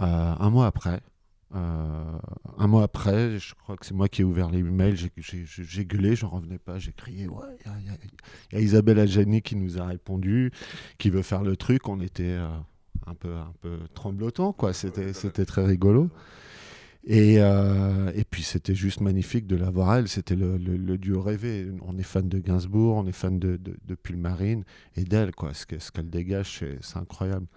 un 0.06 0.50
mois 0.50 0.68
après. 0.68 1.02
Euh, 1.56 2.18
un 2.60 2.68
mois 2.68 2.84
après, 2.84 3.40
je 3.40 3.56
crois 3.56 3.76
que 3.76 3.84
c'est 3.86 3.96
moi 3.96 4.08
qui 4.08 4.22
ai 4.22 4.24
ouvert 4.24 4.52
les 4.52 4.62
mails, 4.62 4.96
j'ai- 4.96 5.86
gueulé, 5.86 6.16
j'en 6.16 6.30
revenais 6.30 6.60
pas, 6.60 6.78
j'ai 6.78 6.92
crié, 6.92 7.28
ouais, 7.28 7.44
il 7.66 7.88
y, 7.88 7.90
a- 7.90 7.94
y 8.56 8.62
y 8.62 8.64
Isabelle 8.64 9.00
Adjani 9.00 9.42
qui 9.42 9.56
nous 9.56 9.80
a 9.82 9.86
répondu, 9.88 10.52
qui 11.00 11.10
veut 11.10 11.24
faire 11.24 11.42
le 11.42 11.58
truc, 11.58 11.90
on 11.90 12.02
était 12.02 12.24
euh, 12.38 12.48
un, 13.08 13.16
peu, 13.16 13.34
un 13.36 13.52
peu 13.62 13.80
tremblotant, 13.96 14.54
quoi, 14.54 14.74
c'était 14.74 15.12
c'était 15.14 15.46
très 15.46 15.66
rigolo. 15.66 16.12
Et, 17.06 17.38
euh, 17.40 18.12
et 18.14 18.26
puis 18.26 18.44
c'était 18.44 18.76
juste 18.76 19.00
magnifique 19.02 19.48
de 19.48 19.56
la 19.56 19.70
voir 19.72 19.96
elle, 19.96 20.08
c'était 20.08 20.36
le, 20.36 20.58
le- 20.58 20.76
le 20.78 20.98
duo 20.98 21.22
rêvé. 21.22 21.68
On 21.88 21.98
est 21.98 22.04
fan 22.04 22.28
de 22.28 22.40
Gainsbourg, 22.40 22.98
on 22.98 23.08
est 23.08 23.14
fan 23.14 23.40
de, 23.40 23.56
de, 23.58 23.76
de 23.86 23.96
Pulmarine 23.96 24.66
et 24.98 25.06
d'elle, 25.06 25.32
quoi. 25.34 25.54
Ce 25.54 25.66
que- 25.66 25.80
ce 25.80 25.92
qu'elle 25.92 26.10
dégage, 26.10 26.64
c'est 26.82 26.98
incroyable. 26.98 27.48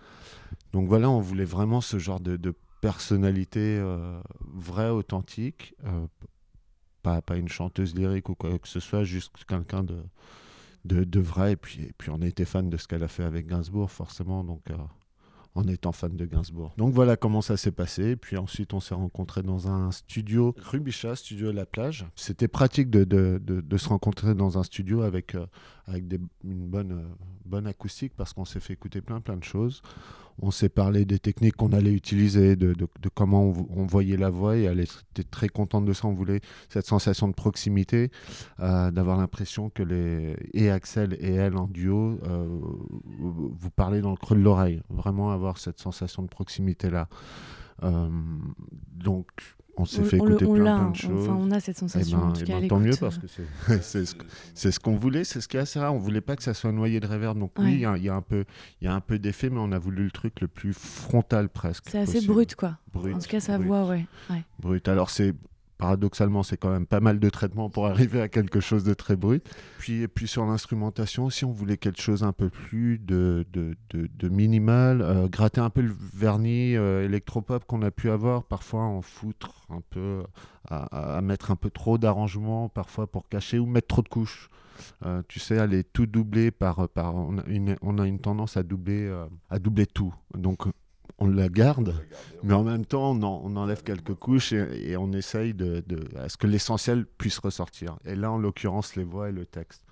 Donc 0.73 0.88
voilà, 0.88 1.11
on 1.11 1.21
voulait 1.21 1.44
vraiment 1.44 1.80
ce 1.80 1.99
genre 1.99 2.21
de, 2.21 2.37
personnalité 2.80 3.78
euh, 3.78 4.21
vraie, 4.40 4.90
authentique, 4.90 5.75
euh, 5.85 6.06
pas, 7.02 7.23
pas 7.23 7.37
une 7.37 7.49
chanteuse 7.49 7.94
lyrique 7.94 8.28
ou 8.28 8.35
quoi 8.35 8.59
que 8.59 8.68
ce 8.68 8.80
soit, 8.80 9.04
juste 9.04 9.32
quelqu'un 9.47 9.85
de, 9.85 10.02
de, 10.85 11.21
vrai. 11.21 11.52
Et 11.52 11.56
puis, 11.56 11.82
et 11.82 11.92
puis 11.97 12.11
on 12.11 12.21
était 12.23 12.44
fan 12.44 12.68
de 12.68 12.76
ce 12.76 12.88
qu'elle 12.88 13.04
a 13.04 13.09
fait 13.09 13.25
avec 13.25 13.47
Gainsbourg, 13.47 13.90
forcément. 13.90 14.42
Donc. 14.44 14.62
euh, 14.71 14.76
en 15.54 15.68
étant 15.68 15.92
fan 15.92 16.16
de 16.16 16.25
Gainsbourg. 16.25 16.73
Donc 16.78 16.94
voilà 16.94 17.16
comment 17.16 17.42
ça 17.42 17.59
s'est 17.59 17.73
passé. 17.73 18.16
Puis 18.16 18.38
ensuite, 18.38 18.73
on 18.73 18.80
s'est 18.80 18.94
rencontrés 18.94 19.42
dans 19.42 19.68
un 19.68 19.90
studio, 19.90 20.54
rue 20.56 20.80
Bichat, 20.80 21.14
studio 21.16 21.52
la 21.52 21.66
plage. 21.66 22.06
C'était 22.16 22.49
pratique 22.49 22.88
de, 22.88 23.04
de, 23.04 23.38
de- 23.44 23.76
se 23.76 23.88
rencontrer 23.90 24.35
dans 24.35 24.56
un 24.59 24.62
studio 24.62 25.02
avec, 25.02 25.37
avec 25.87 26.09
des- 26.09 26.21
une 26.42 26.66
bonne, 26.68 27.06
bonne 27.44 27.66
acoustique 27.66 28.14
parce 28.16 28.32
qu'on 28.32 28.47
s'est 28.47 28.61
fait 28.61 28.73
écouter 28.73 29.02
plein 29.02 29.21
plein 29.21 29.37
de 29.37 29.44
choses. 29.44 29.82
On 30.41 30.51
s'est 30.51 30.69
parlé 30.69 31.05
des 31.05 31.19
techniques 31.19 31.57
qu'on 31.57 31.73
allait 31.73 31.93
utiliser, 31.93 32.57
de, 32.57 32.75
comment 33.15 33.45
on, 33.45 33.67
on 33.71 33.87
voyait 33.87 34.17
la 34.17 34.31
voix 34.31 34.57
et 34.57 34.62
elle 34.62 34.81
était 34.81 35.25
très 35.31 35.49
contente 35.49 35.85
de 35.85 35.93
ça. 35.93 36.09
On 36.09 36.15
voulait 36.15 36.41
cette 36.69 36.87
sensation 36.87 37.29
de 37.29 37.35
proximité, 37.35 38.11
euh, 38.61 38.91
d'avoir 38.91 39.19
l'impression 39.19 39.71
que 39.71 39.83
les 39.83 40.37
et 40.53 40.71
Axel 40.71 41.17
et 41.21 41.33
elle 41.33 41.57
en 41.57 41.67
duo 41.67 42.19
euh, 42.27 42.47
vous 43.19 43.71
parlez 43.71 44.01
dans 44.01 44.11
le 44.11 44.17
creux 44.17 44.37
de 44.37 44.43
l'oreille. 44.43 44.83
Vraiment 44.89 45.31
avoir 45.31 45.59
cette 45.59 45.79
sensation 45.79 46.23
de 46.23 46.29
proximité 46.29 46.91
là. 46.91 47.09
Euh, 47.83 48.09
donc, 48.93 49.27
on 49.76 49.85
s'est 49.85 50.05
fait 50.05 50.17
écouter 50.17 50.45
on 50.45 50.55
plein, 50.55 50.79
plein 50.79 50.91
de 50.91 50.97
choses. 50.97 51.29
Enfin, 51.29 51.38
on 51.41 51.50
a 51.50 51.59
cette 51.61 51.76
Eh 51.76 51.81
sensation. 51.81 52.19
ben, 52.19 52.25
en 52.26 52.33
tout 52.33 52.41
eh 52.43 52.45
cas, 52.45 52.61
ben, 52.61 52.69
tant 52.69 52.79
mieux 52.79 52.97
parce 53.00 53.19
que 53.19 53.26
c'est 53.26 53.83
c'est 54.55 54.71
ce, 54.71 54.79
qu'on 54.79 54.97
voulait, 54.97 55.25
c'est 55.25 55.41
ce 55.41 55.49
qui 55.49 55.57
est 55.57 55.61
assez 55.61 55.79
rare. 55.79 55.95
On 55.95 55.99
voulait 55.99 56.21
pas 56.21 56.37
que 56.37 56.43
ça 56.43 56.55
soit 56.55 56.73
noyé 56.73 57.00
de 57.00 57.07
réverb. 57.07 57.38
Donc 57.38 57.52
oui, 57.59 57.73
il 57.75 57.81
y 57.81 57.87
a- 57.87 57.97
il 57.97 58.02
y, 58.05 58.09
a 58.09 58.14
un 58.14 58.23
peu, 58.23 58.45
il 58.81 58.85
y 58.85 58.88
a 58.88 58.95
un 58.95 59.00
peu 59.00 59.19
d'effet, 59.19 59.49
mais 59.50 59.61
on 59.61 59.73
a 59.73 59.79
voulu 59.79 60.05
le 60.05 60.11
truc 60.11 60.41
le 60.41 60.49
plus 60.49 60.73
frontal 60.75 61.49
presque. 61.49 61.85
C'est 61.88 61.99
assez 61.99 62.21
brut, 62.26 62.55
quoi. 62.55 62.76
Brut, 62.93 63.14
En 63.14 63.19
tout 63.19 63.29
cas, 63.29 63.41
sa 63.41 63.57
voix, 63.59 63.87
ouais. 63.87 64.07
ouais. 64.31 64.43
brut. 64.61 64.87
Alors 64.88 65.09
c'est 65.11 65.35
paradoxalement, 65.83 66.45
c'est 66.45 66.57
quand 66.57 66.71
même 66.71 66.87
pas 66.87 67.01
mal 67.01 67.19
de 67.19 67.29
traitements 67.29 67.69
pour 67.69 67.89
arriver 67.89 68.21
à 68.21 68.29
quelque 68.29 68.61
chose 68.61 68.85
de 68.85 68.95
très 68.95 69.17
brut. 69.17 69.45
Puis 69.81 70.03
et 70.03 70.09
puis 70.09 70.29
sur 70.29 70.47
l'instrumentation 70.47 71.25
aussi, 71.25 71.45
on 71.45 71.51
voulait 71.51 71.77
quelque 71.77 72.01
chose 72.01 72.23
un 72.23 72.33
peu 72.33 72.51
plus 72.51 73.01
de, 73.01 73.45
de, 73.53 74.29
minimal, 74.29 75.03
euh, 75.03 75.27
gratter 75.27 75.61
un 75.61 75.71
peu 75.71 75.81
le 75.81 75.93
vernis 76.15 76.77
euh, 76.77 77.05
électropop 77.05 77.65
qu'on 77.65 77.83
a 77.83 77.91
pu 77.91 78.11
avoir, 78.11 78.45
parfois 78.45 78.83
en 78.83 79.03
foutre 79.03 79.67
un 79.71 79.81
peu, 79.91 80.23
à, 80.71 81.21
mettre 81.21 81.51
un 81.51 81.57
peu 81.57 81.69
trop 81.69 81.99
d'arrangements, 81.99 82.69
parfois 82.69 83.09
pour 83.09 83.29
cacher 83.29 83.59
ou 83.59 83.67
mettre 83.67 83.89
trop 83.89 84.03
de 84.03 84.09
couches. 84.09 84.51
Euh, 85.05 85.23
tu 85.27 85.41
sais, 85.41 85.59
aller 85.59 85.83
tout 85.83 86.07
doubler 86.07 86.53
par, 86.53 86.89
par 86.91 87.17
on, 87.17 87.39
a 87.39 88.07
une, 88.07 88.21
tendance 88.21 88.57
à 88.57 88.62
doubler, 88.62 89.12
à 89.51 89.59
doubler 89.59 89.87
tout. 89.87 90.15
Donc 90.35 90.69
on 91.19 91.26
la 91.26 91.49
garde, 91.49 91.95
mais 92.42 92.54
en 92.54 92.64
même 92.64 92.85
temps 92.85 93.11
on, 93.12 93.23
en- 93.23 93.42
on 93.45 93.57
enlève 93.57 93.83
quelques 93.83 94.14
couches 94.14 94.52
et, 94.52 94.97
on 94.97 95.12
essaye 95.12 95.54
de, 95.54 95.83
à 96.19 96.28
ce 96.28 96.37
que 96.37 96.47
l'essentiel 96.47 97.07
puisse 97.07 97.38
ressortir. 97.38 97.97
Et 98.04 98.14
là, 98.14 98.31
en 98.33 98.38
l'occurrence, 98.38 98.97
les 98.97 99.04
voix 99.04 99.28
et 99.28 99.33
le 99.33 99.47
texte. 99.47 99.83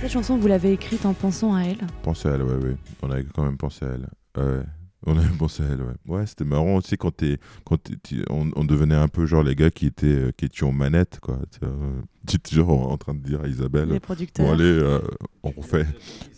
Cette 0.00 0.12
chanson, 0.12 0.38
vous 0.38 0.48
l'avez 0.48 0.72
écrite 0.72 1.04
en 1.04 1.12
pensant 1.12 1.54
à 1.54 1.62
elle? 1.62 1.78
Pensez 2.02 2.28
à 2.28 2.32
elle, 2.32 2.42
ouais, 2.42 2.54
ouais. 2.54 2.76
On 3.02 3.10
avait 3.10 3.24
quand 3.24 3.44
même 3.44 3.58
pensé 3.58 3.84
à 3.84 3.88
elle. 3.88 4.08
Ouais. 4.36 4.62
On 5.06 5.16
avait 5.16 5.28
pensé 5.38 5.62
à 5.62 5.66
elle, 5.66 5.80
ouais. 5.80 5.94
Ouais, 6.06 6.26
c'était 6.26 6.44
marrant 6.44 6.76
aussi 6.76 6.96
quand, 6.98 7.10
t'es, 7.16 7.38
quand 7.64 7.78
t'es- 7.82 7.94
tu- 8.02 8.22
on, 8.28 8.50
on 8.54 8.64
devenait 8.64 8.94
un 8.94 9.08
peu 9.08 9.24
genre 9.24 9.42
les 9.42 9.54
gars 9.54 9.70
qui 9.70 9.86
étaient, 9.86 10.06
euh, 10.06 10.30
qui 10.36 10.44
étaient 10.44 10.62
aux 10.62 10.72
manettes, 10.72 11.20
quoi. 11.22 11.38
Tu 11.50 11.58
euh, 11.64 11.68
Tu 12.26 12.36
étais 12.36 12.56
genre 12.56 12.70
en 12.92 12.98
train 12.98 13.14
de 13.14 13.20
dire 13.20 13.40
à 13.42 13.48
Isabelle, 13.48 13.88
Les 13.88 13.94
bon 13.94 14.00
producteurs. 14.00 14.50
allez, 14.52 14.62
euh, 14.64 14.98
on 15.42 15.52
refait. 15.52 15.86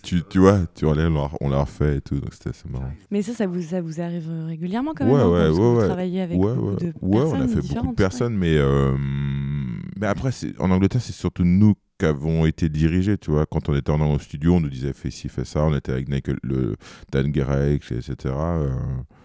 Tu, 0.04 0.22
tu 0.30 0.38
vois, 0.38 0.60
tu 0.76 0.86
allez, 0.88 1.06
on 1.06 1.14
la, 1.14 1.30
on 1.40 1.48
la 1.50 1.60
refait 1.64 1.96
et 1.96 2.00
tout, 2.00 2.20
donc 2.20 2.32
c'était 2.34 2.50
assez 2.50 2.68
marrant. 2.68 2.92
Mais 3.10 3.22
ça, 3.22 3.32
ça 3.34 3.48
vous, 3.48 3.60
ça 3.62 3.80
vous 3.80 4.00
arrive 4.00 4.30
régulièrement 4.46 4.92
quand 4.94 5.06
même 5.06 5.14
Ouais, 5.14 5.20
hein, 5.20 5.28
ouais, 5.28 5.40
ouais, 5.46 5.50
vous 5.50 5.76
ouais. 5.78 5.86
travaillez 5.86 6.20
avec 6.20 6.38
ouais, 6.40 6.54
beaucoup 6.54 6.68
ouais. 6.70 6.76
de 6.76 6.86
Ouais, 7.02 7.20
on 7.20 7.32
a 7.34 7.38
personnes 7.38 7.48
fait 7.48 7.74
beaucoup 7.74 7.90
de 7.90 7.94
personnes, 7.96 8.36
mais, 8.36 8.56
euh, 8.58 8.96
mais 9.98 10.06
après, 10.06 10.30
c'est- 10.30 10.58
en 10.60 10.70
Angleterre, 10.70 11.02
c'est 11.02 11.12
surtout 11.12 11.44
nous 11.44 11.74
qui 12.06 12.46
été 12.46 12.68
dirigés, 12.68 13.18
tu 13.18 13.30
vois. 13.30 13.46
Quand 13.46 13.68
on 13.68 13.74
était 13.74 13.90
en, 13.90 14.18
studio, 14.18 14.54
on 14.54 14.60
nous 14.60 14.68
disait 14.68 14.92
fais 14.92 15.10
ci, 15.10 15.28
fais 15.28 15.44
ça. 15.44 15.64
On 15.64 15.74
était 15.74 15.92
avec 15.92 16.08
Nickel- 16.08 16.38
le, 16.42 16.76
Dan 17.10 17.30
Garrett, 17.30 17.82
etc. 17.90 18.14
euh. 18.26 18.70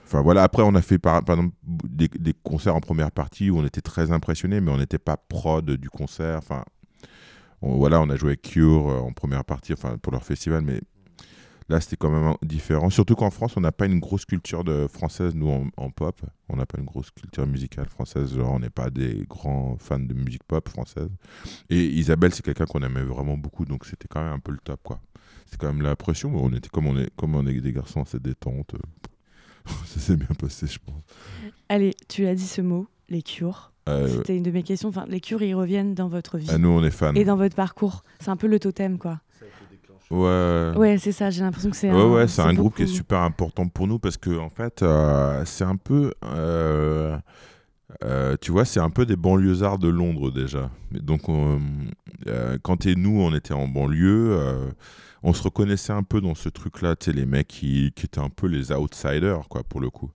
Enfin 0.06 0.22
voilà, 0.22 0.44
après, 0.44 0.64
on 0.64 0.74
a 0.76 0.82
fait 0.82 1.00
par, 1.00 1.18
exemple 1.18 1.54
des, 1.64 2.08
des 2.08 2.34
concerts 2.44 2.76
en 2.76 2.80
première 2.80 3.12
partie 3.12 3.50
où 3.50 3.58
on 3.60 3.66
était 3.66 3.82
très 3.82 4.12
impressionnés, 4.12 4.62
mais 4.62 4.72
on 4.72 4.78
n'était 4.78 5.00
pas 5.00 5.18
prod 5.18 5.70
du 5.70 5.90
concert. 5.90 6.38
Enfin, 6.38 6.64
on- 7.62 7.76
voilà, 7.78 8.00
on 8.02 8.10
a 8.10 8.16
joué 8.16 8.30
avec 8.30 8.42
Cure 8.44 8.90
euh, 8.90 9.00
en 9.00 9.12
première 9.12 9.44
partie, 9.44 9.74
enfin 9.74 9.98
pour 9.98 10.14
leur 10.14 10.24
festival, 10.24 10.62
mais 10.62 10.80
Là, 11.70 11.82
c'était 11.82 11.98
quand 11.98 12.10
même 12.10 12.34
différent. 12.44 12.90
Surtout 12.90 13.16
qu'en 13.16 13.30
France, 13.30 13.58
on 13.58 13.62
n'a 13.62 13.74
pas 13.74 13.88
une 13.88 14.00
grosse 14.00 14.24
culture 14.26 14.64
de 14.64 14.88
française, 14.88 15.36
nous, 15.36 15.50
en, 15.50 15.68
en 15.76 15.90
pop. 15.90 16.22
On 16.48 16.56
n'a 16.56 16.66
pas 16.66 16.78
une 16.80 16.86
grosse 16.86 17.12
culture 17.12 17.46
musicale 17.46 17.88
française. 17.90 18.34
Genre, 18.34 18.52
on 18.54 18.60
n'est 18.60 18.70
pas 18.70 18.90
des 18.90 19.26
grands 19.28 19.76
fans 19.78 20.00
de 20.00 20.14
musique 20.14 20.44
pop 20.46 20.68
française. 20.70 21.10
Et 21.70 21.84
Isabelle, 21.86 22.34
c'est 22.34 22.44
quelqu'un 22.44 22.66
qu'on 22.66 22.80
aimait 22.82 23.04
vraiment 23.04 23.36
beaucoup. 23.38 23.66
Donc, 23.66 23.86
c'était 23.86 24.08
quand 24.08 24.24
même 24.24 24.34
un 24.34 24.40
peu 24.40 24.54
le 24.54 24.60
top, 24.64 24.80
quoi. 24.84 25.02
C'était 25.46 25.58
quand 25.58 25.74
même 25.74 25.82
la 25.82 25.96
pression. 25.98 26.30
mais 26.32 26.40
on 26.42 26.54
était 26.54 26.70
comme 26.70 26.88
on 26.88 26.98
est, 26.98 27.14
comme 27.18 27.36
on 27.36 27.46
est 27.46 27.60
des 27.60 27.74
garçons 27.74 28.02
assez 28.02 28.20
détente. 28.20 28.76
Ça 29.86 30.00
s'est 30.00 30.16
bien 30.16 30.28
passé, 30.40 30.68
je 30.68 30.80
pense. 30.80 31.04
Allez, 31.68 31.94
tu 32.08 32.26
as 32.28 32.36
dit 32.36 32.48
ce 32.48 32.62
mot, 32.62 32.88
les 33.10 33.22
cures. 33.22 33.74
Euh, 33.90 34.08
C'était 34.08 34.38
une 34.38 34.44
de 34.44 34.52
mes 34.52 34.64
questions. 34.64 34.90
Enfin, 34.90 35.06
les 35.10 35.20
cures, 35.20 35.42
ils 35.42 35.56
reviennent 35.56 35.94
dans 35.96 36.08
votre 36.08 36.38
vie 36.38 36.48
ah, 36.50 36.58
nous, 36.58 36.70
on 36.70 36.84
est 36.84 36.92
fans. 36.92 37.14
et 37.14 37.24
dans 37.26 37.36
votre 37.38 37.56
parcours. 37.56 38.04
C'est 38.20 38.30
un 38.30 38.38
peu 38.38 38.48
le 38.48 38.60
totem, 38.60 38.98
quoi. 38.98 39.20
Ouais. 40.10 40.74
Ouais, 40.78 40.98
c'est 40.98 41.12
ça. 41.12 41.30
J'ai 41.30 41.42
l'impression 41.42 41.70
que 41.70 41.76
c'est 41.76 41.92
Ouais, 41.92 41.98
un, 42.02 42.10
ouais, 42.12 42.28
c'est 42.28 42.42
un 42.42 42.54
groupe 42.54 42.76
qui 42.76 42.84
est 42.84 42.88
super 42.88 43.20
important 43.20 43.68
pour 43.68 43.88
nous 43.88 44.00
parce 44.00 44.18
que, 44.18 44.38
en 44.40 44.50
fait, 44.50 44.82
euh, 44.84 45.44
c'est 45.46 45.64
un 45.66 45.76
peu. 45.76 46.14
euh, 46.24 47.18
euh, 48.04 48.36
tu 48.42 48.52
vois, 48.52 48.66
c'est 48.66 48.80
un 48.80 48.90
peu 48.90 49.06
des 49.06 49.16
banlieusards 49.16 49.80
de 49.80 49.88
Londres 49.88 50.32
déjà. 50.32 50.70
Donc, 50.92 51.30
on- 51.30 51.60
euh, 52.28 52.58
quand 52.62 52.86
et 52.86 52.96
nous, 52.96 53.20
on 53.22 53.34
était 53.34 53.54
en 53.54 53.68
banlieue, 53.68 54.32
euh, 54.38 54.70
on 55.24 55.34
se 55.34 55.42
reconnaissait 55.44 55.94
un 55.94 56.04
peu 56.04 56.22
dans 56.22 56.36
ce 56.36 56.50
truc-là, 56.50 56.96
tu 56.96 57.06
sais, 57.06 57.14
les 57.18 57.26
mecs 57.26 57.48
qui, 57.48 57.92
qui 57.96 58.06
étaient 58.06 58.20
un 58.20 58.30
peu 58.30 58.48
les 58.48 58.72
outsiders, 58.72 59.48
quoi, 59.50 59.64
pour 59.64 59.80
le 59.82 59.90
coup. 59.90 60.12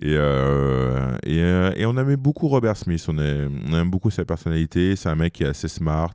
Et, 0.00 0.14
euh, 0.16 1.16
et, 1.24 1.40
euh, 1.40 1.72
et 1.74 1.84
on 1.84 1.96
aimait 1.96 2.16
beaucoup 2.16 2.46
Robert 2.46 2.76
Smith, 2.76 3.04
on, 3.08 3.18
est- 3.18 3.48
on 3.68 3.74
aime 3.76 3.90
beaucoup 3.90 4.10
sa 4.10 4.24
personnalité, 4.24 4.94
c'est 4.94 5.08
un 5.08 5.16
mec 5.16 5.32
qui 5.32 5.42
est 5.42 5.46
assez 5.48 5.66
smart, 5.66 6.14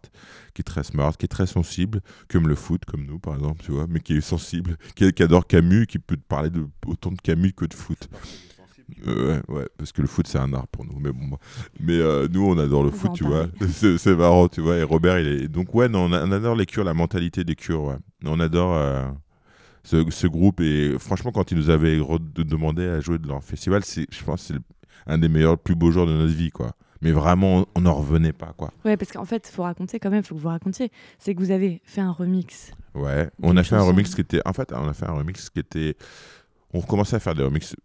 qui 0.53 0.61
est 0.61 0.63
très 0.63 0.83
smart, 0.83 1.11
qui 1.17 1.25
est 1.25 1.27
très 1.27 1.47
sensible, 1.47 1.99
comme 2.29 2.47
le 2.47 2.55
foot, 2.55 2.85
comme 2.85 3.05
nous 3.05 3.19
par 3.19 3.35
exemple, 3.35 3.61
tu 3.61 3.71
vois, 3.73 3.85
mais 3.89 3.99
qui 3.99 4.15
est 4.15 4.21
sensible, 4.21 4.77
qui, 4.95 5.11
qui 5.11 5.21
adore 5.23 5.45
Camus, 5.47 5.85
qui 5.85 5.99
peut 5.99 6.15
te 6.15 6.21
parler 6.25 6.49
de, 6.49 6.65
autant 6.85 7.11
de 7.11 7.19
Camus 7.21 7.51
que 7.51 7.65
de 7.65 7.73
foot. 7.73 8.07
Euh, 9.07 9.41
ouais, 9.49 9.55
ouais, 9.55 9.67
parce 9.77 9.91
que 9.91 10.01
le 10.01 10.07
foot 10.07 10.27
c'est 10.27 10.37
un 10.37 10.53
art 10.53 10.67
pour 10.67 10.85
nous, 10.85 10.99
mais 10.99 11.11
bon, 11.11 11.25
moi- 11.25 11.39
mais 11.79 11.97
euh, 11.97 12.27
nous 12.31 12.45
on 12.45 12.57
adore 12.57 12.83
le 12.83 12.91
foot, 12.91 13.11
tu 13.13 13.23
vois, 13.25 13.47
c'est 13.69 13.97
c'est 13.97 14.15
marrant, 14.15 14.47
tu 14.47 14.61
vois, 14.61 14.77
et 14.77 14.83
Robert 14.83 15.19
il 15.19 15.27
est, 15.27 15.47
donc 15.49 15.73
ouais, 15.75 15.89
non, 15.89 16.05
on, 16.09 16.31
adore 16.31 16.55
les 16.55 16.65
cures, 16.65 16.83
la 16.85 16.93
mentalité 16.93 17.43
des 17.43 17.55
cures, 17.55 17.83
ouais, 17.83 17.95
on 18.23 18.39
adore 18.39 18.75
euh, 18.75 19.05
ce, 19.83 20.09
ce 20.09 20.27
groupe, 20.27 20.61
et 20.61 20.97
franchement 20.99 21.31
quand 21.31 21.51
ils 21.51 21.57
nous 21.57 21.69
avaient 21.69 21.99
demandé 22.37 22.87
à 22.87 22.99
jouer 22.99 23.17
de 23.17 23.27
leur 23.27 23.43
festival, 23.43 23.83
je 23.83 24.23
pense 24.23 24.47
que 24.47 24.53
c'est 24.53 24.59
un 25.05 25.17
des 25.17 25.29
meilleurs, 25.29 25.57
plus 25.57 25.75
beaux 25.75 25.91
jours 25.91 26.05
de 26.05 26.13
notre 26.13 26.33
vie, 26.33 26.49
quoi. 26.49 26.73
Mais 27.01 27.11
vraiment, 27.11 27.65
on 27.75 27.81
n'en 27.81 27.95
revenait 27.95 28.31
pas, 28.31 28.53
quoi. 28.55 28.71
Ouais, 28.85 28.95
parce 28.95 29.11
qu'en 29.11 29.25
fait, 29.25 29.49
il 29.49 29.53
faut 29.53 29.63
raconter 29.63 29.99
quand 29.99 30.09
même, 30.09 30.21
il 30.21 30.25
faut 30.25 30.35
que 30.35 30.39
vous 30.39 30.47
racontiez. 30.47 30.89
C'est 31.19 31.35
que 31.35 31.39
vous 31.39 31.51
avez 31.51 31.81
fait 31.83 31.99
un 31.99 32.11
remix. 32.11 32.71
Ouais, 32.95 33.29
on 33.41 33.57
a 33.57 33.63
fait 33.63 33.75
un 33.75 33.81
remix 33.81 34.15
qui 34.15 34.21
était. 34.21 34.39
En 34.45 34.53
fait, 34.53 34.71
on 34.71 34.87
a 34.87 34.93
fait 34.93 35.05
un 35.05 35.11
remix 35.11 35.49
qui 35.49 35.59
était. 35.59 35.97
On 36.73 36.79
recommençait 36.79 37.17
à 37.17 37.19
faire 37.19 37.35
des 37.35 37.43
remixes 37.43 37.75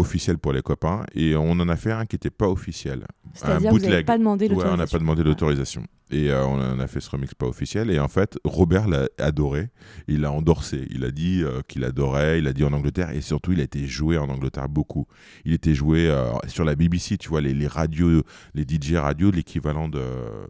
officiels 0.00 0.38
pour 0.38 0.52
les 0.52 0.62
copains 0.62 1.04
et 1.14 1.36
on 1.36 1.52
en 1.52 1.68
a 1.68 1.76
fait 1.76 1.92
un 1.92 2.06
qui 2.06 2.16
n'était 2.16 2.30
pas 2.30 2.48
officiel. 2.48 3.06
N'avez 3.44 3.68
bootleg. 3.70 4.06
pas 4.06 4.18
demandé 4.18 4.48
Ouais, 4.48 4.64
on 4.66 4.76
n'a 4.76 4.86
pas 4.86 4.98
demandé 4.98 5.22
l'autorisation. 5.22 5.84
Et 6.12 6.30
euh, 6.30 6.44
on 6.44 6.60
en 6.60 6.80
a 6.80 6.86
fait 6.88 7.00
ce 7.00 7.08
remix 7.08 7.32
pas 7.34 7.46
officiel. 7.46 7.88
Et 7.90 8.00
en 8.00 8.08
fait, 8.08 8.36
Robert 8.44 8.88
l'a 8.88 9.08
adoré. 9.18 9.68
Il 10.08 10.22
l'a 10.22 10.32
endorsé. 10.32 10.88
Il 10.90 11.04
a 11.04 11.12
dit 11.12 11.42
euh, 11.44 11.60
qu'il 11.68 11.84
adorait. 11.84 12.40
Il 12.40 12.48
a 12.48 12.52
dit 12.52 12.64
en 12.64 12.72
Angleterre. 12.72 13.10
Et 13.10 13.20
surtout, 13.20 13.52
il 13.52 13.60
a 13.60 13.62
été 13.62 13.86
joué 13.86 14.18
en 14.18 14.28
Angleterre 14.28 14.68
beaucoup. 14.68 15.06
Il 15.44 15.52
était 15.52 15.74
joué 15.74 16.08
euh, 16.08 16.32
sur 16.48 16.64
la 16.64 16.74
BBC, 16.74 17.16
tu 17.16 17.28
vois, 17.28 17.40
les, 17.40 17.54
les 17.54 17.68
radios, 17.68 18.22
les 18.54 18.64
DJ 18.64 18.94
radios, 18.94 19.30
l'équivalent 19.30 19.88
de, 19.88 20.02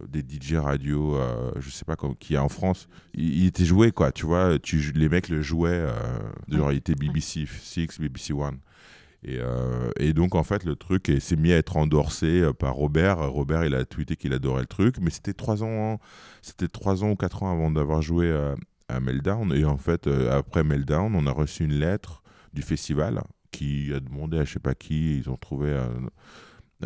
des 0.09 0.21
DJ 0.21 0.55
radios, 0.55 1.17
euh, 1.17 1.53
je 1.61 1.69
sais 1.69 1.85
pas, 1.85 1.97
y 2.31 2.37
a 2.37 2.43
en 2.43 2.49
France. 2.49 2.89
Il, 3.13 3.41
il 3.41 3.47
était 3.47 3.67
joué, 3.67 3.93
quoi. 3.93 4.13
Tu 4.13 4.25
vois, 4.25 4.59
tu, 4.59 4.93
les 4.95 5.11
mecs 5.11 5.29
le 5.29 5.43
jouaient. 5.43 5.87
genre, 6.49 6.73
il 6.73 6.79
était 6.79 6.95
BBC 6.95 7.45
6, 7.47 8.01
BBC 8.01 8.33
1. 8.33 8.53
Et, 9.23 9.39
euh, 9.39 9.91
et 9.99 10.13
donc, 10.15 10.35
en 10.35 10.43
fait, 10.45 10.65
le 10.65 10.77
truc 10.77 11.09
est- 11.09 11.21
s'est 11.21 11.37
mis 11.37 11.53
à 11.53 11.57
être 11.59 11.77
endorsé 11.77 12.41
euh, 12.41 12.53
par 12.53 12.75
Robert. 12.75 13.21
Euh, 13.21 13.29
Robert, 13.29 13.65
il 13.65 13.75
a 13.75 13.85
tweeté 13.85 14.17
qu'il 14.17 14.33
adorait 14.33 14.63
le 14.63 14.67
truc, 14.67 14.97
mais 15.01 15.11
c'était 15.11 15.35
trois 15.35 15.63
ans, 15.63 15.99
c'était 16.43 16.69
trois 16.69 17.05
ans 17.05 17.11
ou 17.11 17.17
quatre 17.17 17.43
ans 17.43 17.53
avant 17.53 17.71
d'avoir 17.71 18.01
joué 18.03 18.27
euh, 18.27 18.55
à 18.89 18.99
Meltdown. 19.01 19.53
Et 19.53 19.65
en 19.65 19.77
fait, 19.77 20.07
après 20.07 20.65
Meltdown, 20.65 21.15
on 21.15 21.27
a 21.27 21.33
reçu 21.33 21.65
une 21.65 21.75
lettre 21.75 22.23
du 22.55 22.63
festival 22.63 23.23
qui 23.51 23.93
a 23.95 24.01
demandé 24.01 24.39
à 24.39 24.45
je 24.45 24.55
sais 24.55 24.59
pas 24.59 24.75
qui, 24.75 25.19
ils 25.19 25.29
ont 25.31 25.37
trouvé 25.37 25.77
un, 25.77 26.09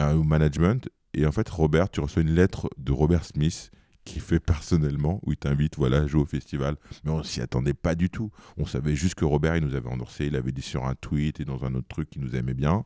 un 0.03 0.25
management. 0.25 0.89
Et 1.15 1.27
en 1.27 1.33
fait, 1.33 1.49
Robert, 1.49 1.89
tu 1.89 2.01
reçois 2.01 2.23
une 2.23 2.35
lettre 2.35 2.69
de 2.79 2.91
Robert 2.93 3.25
Smith 3.25 3.71
qui 4.05 4.21
fait 4.21 4.41
personnellement, 4.41 5.21
où 5.25 5.33
il 5.33 5.37
t'invite 5.39 5.77
voilà, 5.77 5.99
à 5.99 6.07
jouer 6.07 6.23
au 6.23 6.27
festival. 6.27 6.77
Mais 7.05 7.11
on 7.11 7.23
s'y 7.23 7.41
attendait 7.41 7.75
pas 7.75 7.95
du 7.95 8.11
tout. 8.11 8.31
On 8.59 8.67
savait 8.67 8.95
juste 8.95 9.15
que 9.15 9.25
Robert, 9.25 9.57
il 9.57 9.65
nous 9.65 9.75
avait 9.75 9.89
endorsé, 9.89 10.27
il 10.27 10.37
avait 10.37 10.53
dit 10.53 10.63
sur 10.63 10.85
un 10.87 10.95
tweet 10.95 11.41
et 11.41 11.45
dans 11.45 11.65
un 11.65 11.75
autre 11.75 11.89
truc 11.89 12.11
qu'il 12.11 12.23
nous 12.23 12.37
aimait 12.37 12.55
bien. 12.55 12.85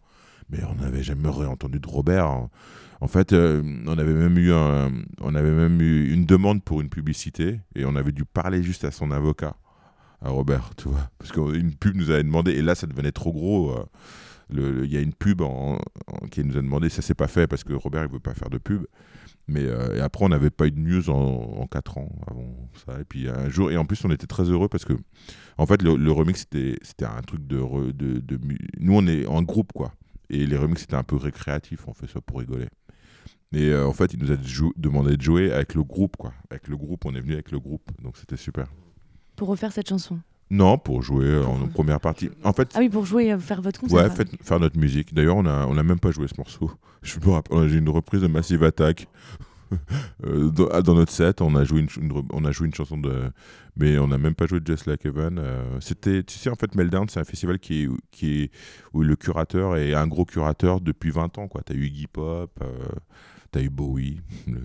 Mais 0.51 0.61
on 0.65 0.77
n'avait 0.77 1.03
jamais 1.03 1.29
entendu 1.29 1.79
de 1.81 1.87
Robert. 1.89 2.49
En 3.01 3.07
fait, 3.09 3.33
euh, 3.33 3.63
on 3.87 3.99
avait 3.99 4.15
même 4.15 4.39
eu 4.39 4.53
un- 4.53 4.91
on 5.21 5.35
avait 5.35 5.53
même 5.53 5.81
eu 5.83 6.13
une 6.13 6.25
demande 6.25 6.63
pour 6.65 6.81
une 6.81 6.89
publicité 6.89 7.61
et 7.75 7.85
on 7.85 7.95
avait 7.97 8.13
dû 8.13 8.25
parler 8.25 8.63
juste 8.63 8.85
à 8.85 8.91
son 8.91 9.11
avocat, 9.11 9.57
à 10.23 10.31
Robert, 10.31 10.71
tu 10.77 10.89
vois, 10.89 11.11
parce 11.19 11.31
qu'une 11.33 11.75
pub 11.75 11.97
nous 11.97 12.11
avait 12.11 12.25
demandé 12.25 12.53
et 12.53 12.63
là 12.63 12.75
ça 12.75 12.87
devenait 12.87 13.13
trop 13.13 13.33
gros. 13.33 13.73
euh, 13.73 13.85
il 14.51 14.93
y 14.93 14.97
a 14.97 15.01
une 15.01 15.15
pub 15.15 15.43
qui 16.31 16.45
nous 16.45 16.57
a 16.57 16.63
demandé, 16.63 16.89
ça 16.89 17.03
s'est 17.03 17.15
pas 17.15 17.29
fait 17.29 17.47
parce 17.47 17.65
que 17.65 17.73
Robert 17.73 18.05
il 18.05 18.11
veut 18.11 18.21
pas 18.21 18.35
faire 18.35 18.51
de 18.51 18.59
pub. 18.59 18.87
Mais 19.49 19.65
euh, 19.65 19.97
et 19.97 20.01
après 20.01 20.27
on 20.27 20.29
n'avait 20.29 20.51
pas 20.51 20.67
eu 20.67 20.71
de 20.71 20.79
news 20.79 21.09
en, 21.09 21.61
en 21.61 21.67
4 21.67 21.99
ans 21.99 22.13
avant 22.31 22.71
ça. 22.87 23.01
Et 23.01 23.05
puis 23.05 23.29
un 23.29 23.49
jour, 23.49 23.71
et 23.71 23.77
en 23.79 23.87
plus 23.87 24.05
on 24.05 24.11
était 24.11 24.27
très 24.27 24.45
heureux 24.45 24.69
parce 24.69 24.85
que 24.85 24.93
en 25.57 25.67
fait 25.67 25.83
le, 25.83 26.13
remix 26.13 26.47
c'était 26.51 27.05
un 27.05 27.23
truc 27.23 27.47
de, 27.47 27.91
de, 27.93 28.39
nous 28.79 28.95
on 28.95 29.07
est 29.07 29.27
en 29.27 29.43
groupe 29.43 29.73
quoi. 29.73 29.95
Et 30.29 30.47
les 30.47 30.57
remix 30.57 30.83
c'était 30.83 30.97
un 30.97 31.03
peu 31.03 31.17
récréatif, 31.17 31.89
on 31.89 31.95
fait 31.95 32.09
ça 32.09 32.21
pour 32.21 32.41
rigoler. 32.41 32.69
Et 33.53 33.71
euh, 33.71 33.87
en 33.87 33.95
fait 33.95 34.13
il 34.13 34.23
nous 34.23 34.31
a 34.33 34.37
demandé 34.77 35.17
de 35.17 35.23
jouer 35.23 35.51
avec 35.51 35.75
le 35.75 35.83
groupe 35.83 36.19
quoi. 36.19 36.35
Avec 36.51 36.69
le 36.69 36.77
groupe, 36.77 37.07
on 37.07 37.15
est 37.15 37.21
venu 37.21 37.33
avec 37.33 37.51
le 37.51 37.59
groupe, 37.59 37.91
donc 38.03 38.19
c'était 38.19 38.37
super. 38.37 38.67
Pour 39.35 39.49
refaire 39.49 39.73
cette 39.73 39.89
chanson. 39.89 40.21
Non, 40.51 40.79
pour 40.79 41.03
jouer 41.03 41.27
euh, 41.27 41.45
en 41.45 41.67
première 41.69 42.01
partie. 42.01 42.31
En 42.43 42.53
fait, 42.53 42.71
Ah 42.75 42.79
oui, 42.79 42.89
pour 42.89 43.05
jouer, 43.05 43.33
euh, 43.33 43.39
faire 43.39 43.61
votre 43.61 43.81
concert. 43.81 43.97
Ouais, 43.99 44.11
faites- 44.11 44.43
faire 44.43 44.59
notre 44.61 44.79
musique. 44.79 45.13
D'ailleurs, 45.13 45.37
on 45.37 45.45
a, 45.47 45.67
on 45.67 45.77
a 45.77 45.83
même 45.83 45.99
pas 46.01 46.11
joué 46.11 46.27
ce 46.29 46.35
morceau. 46.39 46.71
Je 47.03 47.19
me 47.21 47.31
rappelle, 47.31 47.69
j'ai 47.69 47.79
une 47.79 47.89
reprise 47.91 48.23
de 48.23 48.27
Massive 48.29 48.63
Attack. 48.65 49.07
Euh, 50.25 50.49
dans, 50.49 50.67
ah, 50.73 50.81
dans 50.81 50.95
notre 50.95 51.13
set, 51.13 51.43
on 51.43 51.55
a 51.55 51.63
joué 51.63 51.81
une, 51.81 51.89
on 52.33 52.45
a 52.47 52.53
joué 52.53 52.67
une 52.69 52.75
chanson 52.75 52.97
de, 52.97 53.31
mais 53.77 53.99
on 53.99 54.09
n'a 54.09 54.17
même 54.17 54.35
pas 54.35 54.47
joué 54.47 54.61
de 54.61 54.67
Just 54.67 54.87
Like 54.87 55.05
Heaven. 55.05 55.39
Euh, 55.39 55.63
C'était, 55.81 56.23
tu 56.23 56.39
sais, 56.39 56.49
en 56.49 56.55
fait, 56.55 56.75
Meltdown, 56.75 57.07
c'est 57.11 57.21
un 57.21 57.25
festival 57.25 57.59
qui 57.59 57.83
est, 57.85 57.89
qui 58.11 58.43
est 58.45 58.51
où 58.95 59.03
le 59.03 59.15
curateur 59.15 59.77
est 59.77 59.93
un 59.93 60.07
gros 60.07 60.25
curateur 60.25 60.81
depuis 60.81 61.11
20 61.11 61.37
ans. 61.37 61.49
Quoi, 61.49 61.61
t'as 61.67 61.75
eu 61.75 61.85
Iggy 61.85 62.07
Pop, 62.07 62.51
euh, 62.63 62.67
t'as 63.53 63.61
eu 63.61 63.69
Bowie, 63.69 64.23
le, 64.47 64.63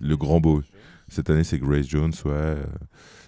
le 0.00 0.16
grand 0.16 0.40
Bowie. 0.40 0.66
Cette 1.06 1.30
année, 1.30 1.44
c'est 1.44 1.58
Grace 1.60 1.86
Jones, 1.86 2.12
ouais. 2.24 2.56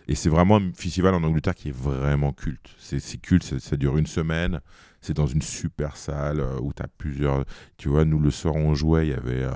Et 0.07 0.15
c'est 0.15 0.29
vraiment 0.29 0.57
un 0.59 0.73
festival 0.75 1.15
en 1.15 1.23
Angleterre 1.23 1.55
qui 1.55 1.69
est 1.71 1.77
vraiment 1.77 2.33
culte. 2.33 2.69
C'est 2.79 3.01
culte, 3.21 3.43
ça, 3.43 3.59
ça 3.59 3.77
dure 3.77 3.97
une 3.97 4.07
semaine. 4.07 4.61
C'est 5.01 5.15
dans 5.15 5.27
une 5.27 5.43
super 5.43 5.97
salle 5.97 6.41
euh, 6.41 6.59
où 6.61 6.73
tu 6.73 6.83
as 6.83 6.89
plusieurs. 6.89 7.45
Tu 7.77 7.89
vois, 7.89 8.05
nous, 8.05 8.19
le 8.19 8.31
soir, 8.31 8.55
on 8.55 8.75
jouait. 8.75 9.07
Il 9.07 9.11
y 9.11 9.15
avait. 9.15 9.43
euh, 9.45 9.51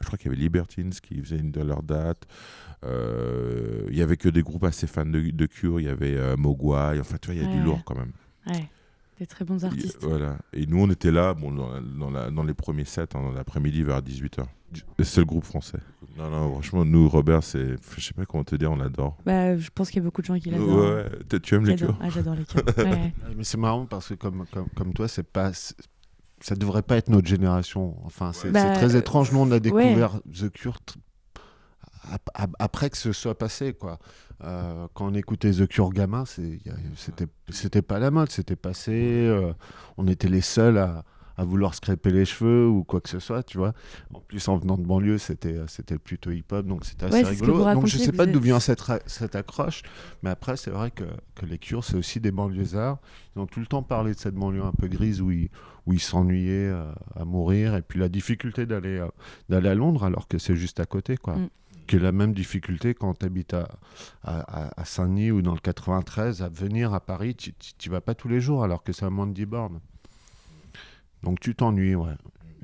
je 0.00 0.06
crois 0.06 0.18
qu'il 0.18 0.30
y 0.30 0.34
avait 0.34 0.42
Libertines 0.42 0.90
qui 0.90 1.20
faisait 1.22 1.38
une 1.38 1.50
de 1.50 1.62
leurs 1.62 1.82
dates. 1.82 2.24
Euh, 2.84 3.86
Il 3.90 3.96
y 3.96 4.02
avait 4.02 4.16
que 4.16 4.28
des 4.28 4.42
groupes 4.42 4.64
assez 4.64 4.86
fans 4.86 5.06
de, 5.06 5.20
de 5.30 5.46
Cure. 5.46 5.80
Il 5.80 5.86
y 5.86 5.88
avait 5.88 6.16
euh, 6.16 6.36
Mogwai. 6.36 6.98
Enfin, 7.00 7.16
tu 7.20 7.28
vois, 7.28 7.34
il 7.34 7.42
y 7.42 7.44
a 7.44 7.48
Ouais, 7.48 7.56
du 7.56 7.62
lourd 7.62 7.82
quand 7.84 7.96
même. 7.96 8.12
Ouais, 8.46 8.68
des 9.18 9.26
très 9.26 9.44
bons 9.44 9.64
artistes. 9.64 9.98
Il- 10.02 10.08
Voilà. 10.08 10.36
Et 10.52 10.66
nous, 10.66 10.80
on 10.82 10.90
était 10.90 11.10
là, 11.12 11.34
bon, 11.34 11.52
dans, 11.52 11.70
la- 11.72 11.80
dans, 11.80 12.10
la- 12.10 12.30
dans 12.30 12.42
les 12.44 12.54
premiers 12.54 12.84
sets, 12.84 13.02
hein, 13.02 13.06
dans 13.22 13.32
l'après-midi 13.32 13.82
vers 13.82 14.02
18h. 14.02 14.44
Le 14.98 15.04
seul 15.04 15.24
groupe 15.26 15.44
français. 15.44 15.78
Non, 16.16 16.30
non, 16.30 16.52
franchement, 16.52 16.84
nous, 16.84 17.08
Robert, 17.08 17.42
c'est. 17.42 17.76
Je 17.96 18.00
sais 18.04 18.12
pas 18.14 18.24
comment 18.26 18.44
te 18.44 18.54
dire, 18.56 18.70
on 18.70 18.76
l'adore. 18.76 19.16
Bah, 19.24 19.56
je 19.56 19.70
pense 19.74 19.90
qu'il 19.90 19.98
y 19.98 20.00
a 20.00 20.04
beaucoup 20.04 20.20
de 20.20 20.26
gens 20.26 20.38
qui 20.38 20.50
l'adorent. 20.50 20.68
Ouais, 20.68 21.06
ouais. 21.32 21.40
Tu 21.40 21.54
aimes 21.54 21.64
les. 21.64 21.76
Cure 21.76 21.96
Ah, 22.00 22.10
j'adore 22.10 22.34
les. 22.34 22.42
Ouais, 22.54 22.84
ouais. 22.84 22.90
Ouais, 22.90 23.12
Mais 23.36 23.44
c'est 23.44 23.58
marrant 23.58 23.86
parce 23.86 24.08
que 24.08 24.14
comme, 24.14 24.44
comme, 24.52 24.68
comme 24.76 24.92
toi, 24.92 25.08
c'est 25.08 25.22
pas, 25.22 25.52
ça 25.54 26.54
devrait 26.54 26.82
pas 26.82 26.96
être 26.96 27.08
notre 27.08 27.28
génération. 27.28 27.96
Enfin, 28.04 28.32
c'est 28.32 28.50
Bah, 28.50 28.74
très 28.74 28.94
étrange. 28.96 29.32
Nous, 29.32 29.38
on 29.38 29.50
a 29.50 29.58
découvert 29.60 30.20
The 30.32 30.50
Cure 30.50 30.78
après 32.58 32.90
que 32.90 32.96
ce 32.96 33.12
soit 33.12 33.38
passé, 33.38 33.74
quoi. 33.74 33.98
Euh, 34.44 34.88
quand 34.94 35.06
on 35.06 35.14
écoutait 35.14 35.52
The 35.52 35.68
Cure 35.68 35.90
gamin, 35.92 36.24
c'était 36.26 37.82
pas 37.82 37.98
la 38.00 38.10
mode, 38.10 38.30
c'était 38.30 38.56
passé. 38.56 38.92
euh, 38.92 39.52
on 39.98 40.08
était 40.08 40.28
les 40.28 40.40
seuls 40.40 40.78
à, 40.78 41.04
à 41.36 41.44
vouloir 41.44 41.74
se 41.74 41.80
crêper 41.80 42.10
les 42.10 42.24
cheveux 42.24 42.66
ou 42.68 42.84
quoi 42.84 43.00
que 43.00 43.08
ce 43.08 43.18
soit, 43.18 43.42
tu 43.42 43.58
vois. 43.58 43.72
En 44.12 44.20
plus, 44.20 44.46
en 44.48 44.56
venant 44.56 44.76
de 44.76 44.84
banlieue, 44.84 45.18
c'était 45.18 45.60
c'était 45.66 45.98
plutôt 45.98 46.30
hip-hop, 46.30 46.66
donc 46.66 46.84
c'était 46.84 47.06
assez 47.06 47.22
Ouais, 47.22 47.30
rigolo. 47.30 47.52
Donc 47.52 47.60
je 47.60 47.64
racontiez, 47.64 47.98
sais 47.98 48.12
pas 48.12 48.26
d'où 48.26 48.40
vient 48.40 48.60
cette, 48.60 48.82
cette 49.06 49.36
accroche, 49.36 49.82
mais 50.22 50.30
après, 50.30 50.56
c'est 50.56 50.70
vrai 50.70 50.90
que, 50.90 51.04
que 51.34 51.46
les 51.46 51.58
Cures, 51.58 51.84
c'est 51.84 51.96
aussi 51.96 52.20
des 52.20 52.30
banlieusards. 52.30 52.98
Ils 53.34 53.40
ont 53.40 53.46
tout 53.46 53.60
le 53.60 53.66
temps 53.66 53.82
parlé 53.82 54.14
de 54.14 54.18
cette 54.18 54.34
banlieue 54.34 54.64
un 54.64 54.72
peu 54.72 54.88
grise 54.88 55.20
où 55.20 55.30
ils, 55.30 55.48
où 55.86 55.92
ils 55.92 56.00
s'ennuyaient 56.00 56.70
euh, 56.70 56.92
à 57.14 57.24
mourir, 57.24 57.74
et 57.74 57.82
puis 57.82 57.98
la 57.98 58.08
difficulté 58.08 58.66
d'aller 58.66 58.98
euh, 58.98 59.08
d'aller 59.48 59.68
à 59.68 59.74
Londres 59.74 60.04
alors 60.04 60.28
que 60.28 60.38
c'est 60.38 60.56
juste 60.56 60.80
à 60.80 60.86
côté, 60.86 61.16
quoi. 61.16 61.36
Mm. 61.36 61.48
Qui 61.88 61.96
est 61.96 62.00
la 62.00 62.12
même 62.12 62.32
difficulté 62.32 62.94
quand 62.94 63.14
tu 63.18 63.26
habites 63.26 63.54
à, 63.54 63.66
à, 64.22 64.84
Saint-Denis 64.84 65.32
ou 65.32 65.42
dans 65.42 65.52
le 65.52 65.58
93, 65.58 66.40
à 66.40 66.48
venir 66.48 66.94
à 66.94 67.00
Paris, 67.00 67.34
tu 67.34 67.52
tu 67.76 67.90
vas 67.90 68.00
pas 68.00 68.14
tous 68.14 68.28
les 68.28 68.40
jours 68.40 68.62
alors 68.62 68.84
que 68.84 68.92
c'est 68.92 69.04
à 69.04 69.10
moins 69.10 69.26
de 69.26 69.32
10 69.32 69.46
bornes. 69.46 69.80
Donc 71.22 71.40
tu 71.40 71.54
t'ennuies, 71.54 71.94
ouais. 71.94 72.14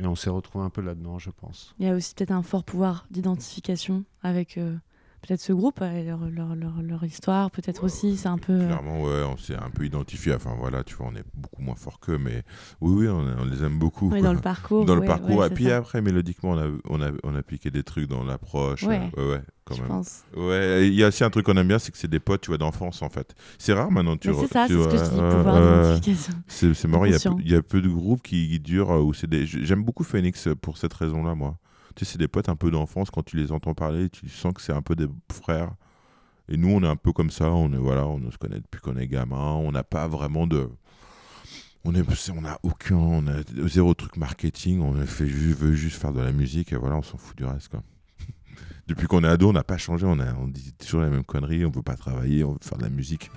Et 0.01 0.07
on 0.07 0.15
s'est 0.15 0.31
retrouvé 0.31 0.65
un 0.65 0.71
peu 0.71 0.81
là-dedans, 0.81 1.19
je 1.19 1.31
pense. 1.31 1.75
Il 1.79 1.87
y 1.87 1.91
a 1.91 1.95
aussi 1.95 2.15
peut-être 2.15 2.31
un 2.31 2.43
fort 2.43 2.65
pouvoir 2.65 3.07
d'identification 3.11 4.05
avec 4.23 4.57
euh, 4.57 4.77
peut-être 5.23 5.41
ce 5.41 5.53
groupe 5.53 5.81
et 5.83 6.05
leur, 6.05 6.21
leur, 6.31 6.55
leur, 6.55 6.83
leur 6.83 7.05
histoire. 7.05 7.51
Peut-être 7.51 7.85
aussi, 7.85 8.17
c'est 8.17 8.29
un 8.29 8.39
peu. 8.39 8.53
euh, 8.53 8.67
Clairement, 8.67 9.03
ouais, 9.03 9.23
on 9.25 9.37
s'est 9.37 9.57
un 9.57 9.71
peu 9.71 9.85
identifié. 9.85 10.35
Enfin, 10.35 10.55
voilà, 10.59 10.85
tu 10.85 10.95
vois, 10.95 11.09
on 11.13 11.17
est 11.17 11.25
beaucoup 11.35 11.63
moins 11.63 11.75
fort 11.75 12.01
qu'eux, 12.01 12.19
mais 12.19 12.43
oui, 12.81 13.07
oui, 13.07 13.09
on, 13.09 13.25
on 13.41 13.45
les 13.45 13.63
aime 13.65 13.79
beaucoup. 13.79 14.09
ouais, 14.11 14.23
dans 14.23 14.33
le 14.33 14.41
parcours. 14.41 14.85
Dans 14.85 14.95
le 14.97 15.05
parcours. 15.05 15.45
et 15.45 15.51
puis 15.51 15.65
ça, 15.67 15.77
après, 15.79 16.01
mélodiquement, 16.03 16.51
on 16.51 16.59
a, 16.59 16.69
on, 16.89 17.01
a, 17.03 17.11
on 17.25 17.35
a 17.35 17.43
piqué 17.43 17.71
des 17.71 17.83
trucs 17.83 18.09
dans 18.09 18.25
l'approche. 18.25 18.83
Ouais. 18.85 19.11
euh, 19.19 19.29
ouais, 19.31 19.35
ouais, 19.37 19.43
quand 19.65 19.75
je 19.75 19.81
même. 19.83 19.89
pense. 19.91 20.23
Ouais, 20.37 20.87
il 20.89 20.95
y 20.95 21.03
a 21.05 21.09
aussi 21.09 21.25
un 21.25 21.31
truc 21.31 21.47
qu'on 21.47 21.57
aime 21.57 21.69
bien, 21.69 21.79
c'est 21.79 21.91
que 21.93 21.99
c'est 21.99 22.09
des 22.09 22.21
potes, 22.21 22.41
tu 22.43 22.49
vois, 22.51 22.59
d'enfance, 22.59 23.03
en 23.03 23.09
fait. 23.11 23.35
C'est 23.59 23.73
rare 23.73 23.91
maintenant, 23.91 24.17
tu 24.17 24.29
Mais 24.29 24.35
vois. 24.35 24.45
c'est 24.47 24.53
ça, 24.53 24.67
c'est 24.69 24.75
ce 24.75 24.85
que 24.89 24.97
je 24.97 25.05
dis, 25.05 25.11
pouvoir 25.37 25.61
d'identification. 25.61 26.35
C'est 26.47 26.85
marrant, 26.89 27.05
il 27.05 27.13
y, 27.13 27.15
a 27.15 27.19
peu, 27.19 27.29
Inconscient. 27.29 27.39
il 27.45 27.53
y 27.53 27.57
a 27.57 27.63
peu 27.63 27.81
de 27.83 27.89
groupes 27.89 28.23
qui, 28.23 28.49
qui 28.49 28.61
durent 28.61 28.93
euh, 28.93 29.01
où 29.03 29.13
c'est 29.13 29.27
des. 29.29 29.47
J'aime 29.47 29.83
beaucoup 29.85 30.05
Phoenix 30.05 30.49
pour 30.63 30.79
cette 30.79 30.95
raison-là, 30.95 31.35
moi. 31.35 31.59
Tu 31.97 32.05
sais, 32.05 32.13
c'est 32.13 32.19
des 32.19 32.29
potes 32.29 32.49
un 32.49 32.57
peu 32.57 32.71
d'enfance, 32.71 33.11
quand 33.11 33.23
tu 33.23 33.37
les 33.37 33.51
entends 33.53 33.75
parler, 33.75 34.09
tu 34.11 34.29
sens 34.29 34.53
que 34.55 34.61
c'est 34.63 34.73
un 34.73 34.83
peu 34.83 34.95
des 34.95 35.07
frères. 35.33 35.73
Et 36.49 36.57
nous, 36.57 36.69
on 36.71 36.83
est 36.83 36.89
un 36.89 36.97
peu 36.97 37.13
comme 37.13 37.31
ça, 37.31 37.51
on 37.51 37.73
est 37.73 37.77
voilà, 37.79 38.07
on 38.07 38.31
se 38.31 38.39
connaît 38.39 38.61
depuis 38.61 38.81
qu'on 38.81 38.97
est 38.97 39.07
gamin, 39.09 39.37
on 39.37 39.73
n'a 39.73 39.85
pas 39.85 40.09
vraiment 40.09 40.47
de. 40.47 40.69
On 41.85 41.95
est, 41.95 42.03
on 42.35 42.45
a 42.45 42.59
aucun, 42.63 42.97
on 42.97 43.27
a 43.29 43.35
zéro 43.69 43.95
truc 43.95 44.17
marketing, 44.17 44.81
on 44.81 44.95
fait, 45.07 45.27
ju- 45.29 45.53
veut 45.55 45.75
juste 45.75 45.97
faire 46.01 46.13
de 46.13 46.21
la 46.21 46.33
musique 46.33 46.73
et 46.73 46.77
voilà, 46.77 46.97
on 46.97 47.03
s'en 47.03 47.17
fout 47.19 47.37
du 47.37 47.45
reste 47.45 47.69
quoi. 47.69 47.83
Depuis 48.89 49.07
qu'on 49.07 49.23
est 49.25 49.29
ado, 49.29 49.51
on 49.51 49.53
n'a 49.53 49.63
pas 49.63 49.79
changé, 49.79 50.05
on, 50.07 50.19
a, 50.19 50.35
on 50.35 50.49
dit 50.49 50.73
toujours 50.75 51.01
la 51.03 51.09
même 51.09 51.25
connerie, 51.25 51.65
on 51.65 51.71
veut 51.71 51.83
pas 51.83 51.97
travailler, 51.97 52.45
on 52.45 52.53
veut 52.53 52.59
faire 52.63 52.79
de 52.79 52.83
la 52.85 52.91
musique. 52.91 53.31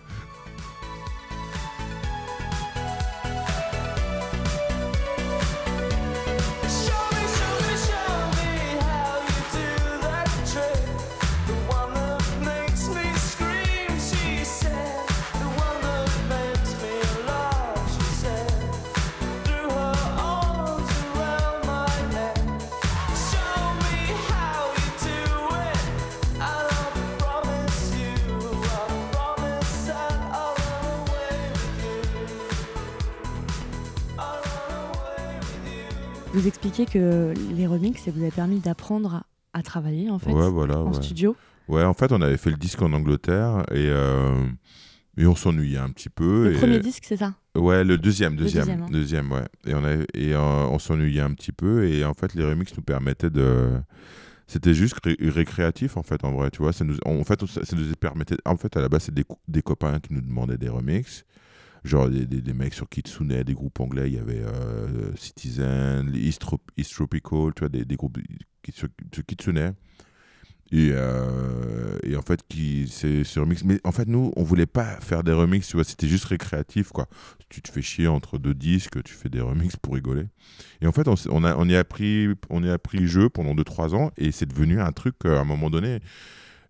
Vous 36.42 36.48
expliquez 36.48 36.88
que 36.88 37.36
les 37.56 37.68
remixes, 37.68 38.02
ça 38.02 38.10
vous 38.10 38.26
a 38.26 38.32
permis 38.32 38.58
d'apprendre 38.60 39.14
à, 39.54 39.60
à 39.60 39.62
travailler 39.62 40.10
en 40.10 40.18
fait 40.18 40.32
ouais, 40.32 40.50
voilà. 40.50 40.80
en 40.80 40.88
ouais. 40.92 41.04
studio. 41.04 41.36
Ouais, 41.68 41.84
en 41.84 41.94
fait, 41.94 42.12
on 42.12 42.20
avait 42.20 42.38
fait 42.38 42.50
le 42.50 42.56
disque 42.58 42.82
en 42.82 42.92
Angleterre 42.94 43.64
et, 43.70 43.86
euh, 43.92 44.44
et 45.18 45.28
on 45.28 45.36
s'ennuyait 45.36 45.78
un 45.78 45.92
petit 45.92 46.10
peu. 46.10 46.46
Le 46.46 46.56
et- 46.56 46.58
premier 46.58 46.80
disque, 46.80 47.04
c'est 47.06 47.18
ça? 47.18 47.36
Ouais, 47.56 47.84
le 47.84 48.00
deuxième, 48.00 48.36
deuxième, 48.36 48.64
deuxième, 48.64 48.82
hein. 48.82 48.88
deuxième, 48.92 49.32
ouais. 49.32 49.46
Et 49.68 49.76
on 49.76 49.84
avait, 49.84 50.08
et 50.16 50.34
euh, 50.34 50.40
on 50.40 50.80
s'ennuyait 50.80 51.22
un 51.22 51.34
petit 51.36 51.52
peu 51.52 51.86
et 51.88 52.04
en 52.06 52.16
fait 52.16 52.34
les 52.34 52.44
remixes 52.44 52.76
nous 52.76 52.82
permettaient 52.82 53.30
de, 53.30 53.74
c'était 54.48 54.74
juste 54.74 54.96
ré- 55.04 55.18
récréatif 55.22 55.96
en 55.96 56.02
fait 56.02 56.24
en 56.24 56.32
vrai, 56.32 56.50
tu 56.50 56.64
vois. 56.64 56.74
Ça 56.74 56.84
nous, 56.86 56.96
en 57.06 57.24
fait, 57.24 57.46
ça, 57.46 57.64
ça 57.64 57.76
nous 57.76 57.84
permettait, 58.00 58.38
en 58.46 58.58
fait 58.58 58.76
à 58.78 58.82
la 58.82 58.90
base 58.90 59.04
c'est 59.04 59.14
des 59.14 59.62
copains 59.62 60.00
qui 60.00 60.12
nous 60.16 60.22
demandaient 60.22 60.58
des 60.58 60.70
remixes, 60.70 61.24
genre 61.84 62.10
des, 62.10 62.26
des, 62.26 62.54
mecs 62.54 62.74
sur 62.74 62.88
Kitsune, 62.90 63.44
des 63.44 63.54
groupes 63.54 63.80
anglais, 63.80 64.08
il 64.08 64.16
y 64.16 64.20
avait 64.20 64.44
euh, 64.44 65.16
Citizen, 65.16 66.12
East, 66.14 66.44
East 66.78 66.94
Tropical, 66.94 67.54
tu 67.56 67.62
vois, 67.62 67.70
des, 67.70 67.86
des 67.86 67.96
groupes 67.96 68.20
sur, 68.74 68.88
sur 69.14 69.26
Kitsune. 69.26 69.74
Et, 70.74 70.92
euh, 70.94 71.98
et 72.04 72.16
en 72.16 72.22
fait, 72.22 72.40
c'est 72.88 73.24
ce 73.26 73.40
remix. 73.40 73.64
Mais 73.66 73.80
en 73.84 73.92
fait, 73.92 74.08
nous, 74.08 74.32
on 74.38 74.44
voulait 74.44 74.66
pas 74.66 75.00
faire 75.02 75.24
des 75.24 75.34
remixes, 75.34 75.68
tu 75.68 75.76
vois, 75.76 75.84
c'était 75.84 76.08
juste 76.08 76.26
récréatif, 76.26 76.90
quoi. 76.90 77.08
Tu 77.50 77.62
te 77.62 77.70
fais 77.70 77.82
chier 77.82 78.08
entre 78.08 78.38
deux 78.38 78.54
disques, 78.54 79.04
tu 79.04 79.14
fais 79.14 79.28
des 79.28 79.42
remixes 79.42 79.76
pour 79.76 79.96
rigoler. 79.96 80.28
Et 80.82 80.88
en 80.88 80.94
fait, 80.94 81.10
on, 81.10 81.16
on, 81.30 81.44
a, 81.44 81.56
on 81.58 81.68
y 81.68 81.76
a 81.76 81.80
appris, 81.80 82.30
on 82.50 82.64
a 82.64 82.72
appris 82.72 83.00
le 83.00 83.08
jeu 83.08 83.30
pendant 83.30 83.54
2-3 83.54 83.96
ans, 83.96 84.12
et 84.18 84.32
c'est 84.32 84.46
devenu 84.46 84.80
un 84.80 84.94
truc, 84.94 85.16
euh, 85.26 85.38
à 85.38 85.42
un 85.42 85.46
moment 85.46 85.70
donné. 85.70 86.00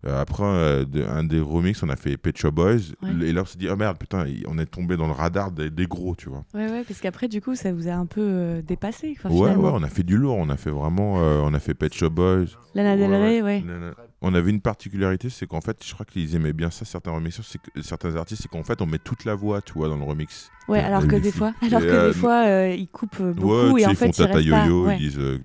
Euh, 0.06 0.20
après 0.20 0.42
euh, 0.44 0.84
de- 0.84 1.04
un 1.04 1.24
des 1.24 1.40
remixes, 1.40 1.82
on 1.82 1.88
a 1.88 1.96
fait 1.96 2.16
Pet 2.16 2.36
Shop 2.36 2.50
Boys, 2.52 2.92
Ouais. 3.02 3.10
et 3.28 3.32
là 3.32 3.42
on 3.42 3.44
s'est 3.44 3.58
dit, 3.58 3.68
oh 3.70 3.76
merde, 3.76 3.96
putain, 3.98 4.24
on 4.48 4.58
est 4.58 4.66
tombé 4.66 4.96
dans 4.96 5.06
le 5.06 5.12
radar 5.12 5.50
des, 5.52 5.70
des 5.70 5.86
gros, 5.86 6.14
tu 6.16 6.28
vois. 6.28 6.44
Ouais, 6.54 6.68
ouais, 6.70 6.84
parce 6.86 7.00
qu'après, 7.00 7.28
du 7.28 7.40
coup, 7.40 7.54
ça 7.54 7.72
vous 7.72 7.88
a 7.88 7.92
un 7.92 8.06
peu 8.06 8.20
euh, 8.20 8.62
dépassé. 8.62 9.14
Enfin, 9.18 9.30
ouais, 9.34 9.54
ouais, 9.54 9.70
on 9.72 9.82
a 9.82 9.88
fait 9.88 10.02
du 10.02 10.16
lourd, 10.16 10.36
on 10.38 10.48
a 10.50 10.56
fait 10.56 10.70
vraiment, 10.70 11.14
on 11.14 11.54
a 11.54 11.60
fait 11.60 11.74
Pet 11.74 11.92
Shop 11.92 12.10
Boys. 12.10 12.46
Lana 12.74 12.96
Del 12.96 13.10
Ouais, 13.10 13.16
Rey, 13.18 13.42
ouais. 13.42 13.60
Lana- 13.66 13.94
on 14.22 14.34
avait 14.34 14.50
une 14.50 14.60
particularité, 14.60 15.28
c'est 15.30 15.46
qu'en 15.48 15.60
fait, 15.60 15.84
je 15.84 15.92
crois 15.92 16.06
qu'ils 16.06 16.36
aimaient 16.36 16.52
bien 16.52 16.70
ça, 16.70 16.84
certains 16.84 17.10
remixeurs, 17.10 17.44
c'est 17.44 17.60
que 17.60 17.82
certains 17.82 18.14
artistes, 18.14 18.42
c'est 18.42 18.48
qu'en 18.48 18.62
fait, 18.62 18.80
on 18.80 18.86
met 18.86 18.98
toute 18.98 19.24
la 19.24 19.34
voix, 19.34 19.60
tu 19.60 19.72
vois, 19.72 19.88
dans 19.88 19.96
le 19.96 20.04
remix. 20.04 20.50
Ouais, 20.68 20.78
alors 20.78 21.02
que 21.08 21.16
des 21.16 21.22
filles. 21.22 21.32
fois, 21.32 21.52
alors 21.60 21.82
Et, 21.82 21.86
que 21.86 21.90
euh, 21.90 22.12
des 22.12 22.18
fois, 22.18 22.46
euh, 22.46 22.74
ils 22.78 22.86
coupent 22.88 23.20
euh, 23.20 23.32
beaucoup 23.32 23.72
ouais, 23.72 23.82
et 23.82 23.86
en 23.86 23.88
sais, 23.94 23.94
ils 23.94 23.96
fait, 23.96 24.06
font 24.06 24.12
ils 24.22 24.22
restent 24.22 24.50
pas. 24.50 24.64
yo-yo, 24.66 24.86
Ouais, 24.86 24.96
ils 24.96 25.08
disent 25.10 25.18
euh, 25.18 25.38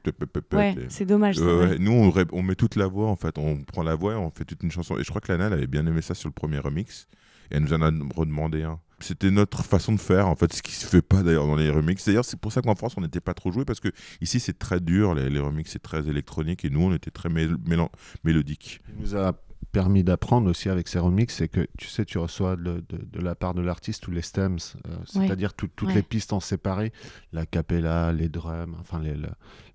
Ouais, 0.53 0.75
c'est 0.89 1.05
dommage. 1.05 1.37
ça, 1.37 1.43
Ouais. 1.43 1.79
Nous, 1.79 2.13
on, 2.31 2.43
met 2.43 2.53
toute 2.55 2.75
la 2.75 2.85
voix, 2.85 3.07
en 3.07 3.15
fait. 3.15 3.39
On 3.39 3.63
prend 3.63 3.81
la 3.81 3.95
voix 3.95 4.13
et 4.13 4.15
on 4.17 4.29
fait 4.29 4.45
toute 4.45 4.61
une 4.61 4.71
chanson. 4.71 4.95
Et 4.99 5.03
je 5.03 5.09
crois 5.09 5.21
que 5.21 5.31
Lana, 5.31 5.47
elle 5.47 5.53
avait 5.53 5.67
bien 5.67 5.85
aimé 5.87 6.03
ça 6.03 6.13
sur 6.13 6.29
le 6.29 6.33
premier 6.33 6.59
remix. 6.59 7.07
Et 7.51 7.55
elle 7.57 7.63
nous 7.63 7.73
en 7.73 7.81
a 7.81 7.91
redemandé 8.15 8.63
un. 8.63 8.79
C'était 8.99 9.29
notre 9.29 9.63
façon 9.63 9.93
de 9.93 9.99
faire, 9.99 10.27
en 10.27 10.35
fait, 10.35 10.51
ce 10.53 10.63
qui 10.63 10.71
se 10.71 10.85
fait 10.87 11.03
pas 11.03 11.21
d'ailleurs 11.21 11.45
dans 11.45 11.55
les 11.55 11.69
remixes. 11.69 12.05
D'ailleurs, 12.05 12.25
c'est 12.25 12.39
pour 12.39 12.51
ça 12.51 12.61
qu'en 12.63 12.73
France, 12.73 12.95
on 12.97 13.01
n'était 13.01 13.19
pas 13.21 13.35
trop 13.35 13.51
joué 13.51 13.63
parce 13.63 13.79
que 13.79 13.89
ici, 14.21 14.39
c'est 14.39 14.57
très 14.57 14.79
dur. 14.79 15.13
Les, 15.13 15.29
les 15.29 15.39
remixes, 15.39 15.71
c'est 15.71 15.81
très 15.83 16.07
électronique. 16.09 16.65
Et 16.65 16.71
nous, 16.71 16.81
on 16.81 16.93
était 16.93 17.11
très 17.11 17.29
mél- 17.29 17.57
mélan- 17.67 17.91
mélodique. 18.23 18.81
Il 18.95 19.01
nous 19.01 19.15
a 19.15 19.33
permis 19.71 20.03
d'apprendre 20.03 20.49
aussi 20.49 20.69
avec 20.69 20.87
ces 20.87 20.97
remixes, 20.97 21.35
c'est 21.35 21.47
que 21.47 21.67
tu 21.77 21.87
sais, 21.87 22.05
tu 22.05 22.17
reçois 22.17 22.55
de, 22.55 22.83
de- 22.89 23.05
de 23.05 23.19
la 23.21 23.35
part 23.35 23.53
de 23.53 23.61
l'artiste 23.61 24.01
tous 24.01 24.11
les 24.11 24.21
stems, 24.23 24.57
euh, 24.87 24.95
c'est-à-dire 25.05 25.53
tout- 25.53 25.67
toutes 25.75 25.89
Ouais. 25.89 25.95
les 25.95 26.01
pistes 26.03 26.33
en 26.33 26.39
séparé, 26.39 26.91
la 27.33 27.45
cappella, 27.45 28.11
les 28.13 28.29
drums, 28.29 28.75
enfin 28.79 28.99
les- 28.99 29.13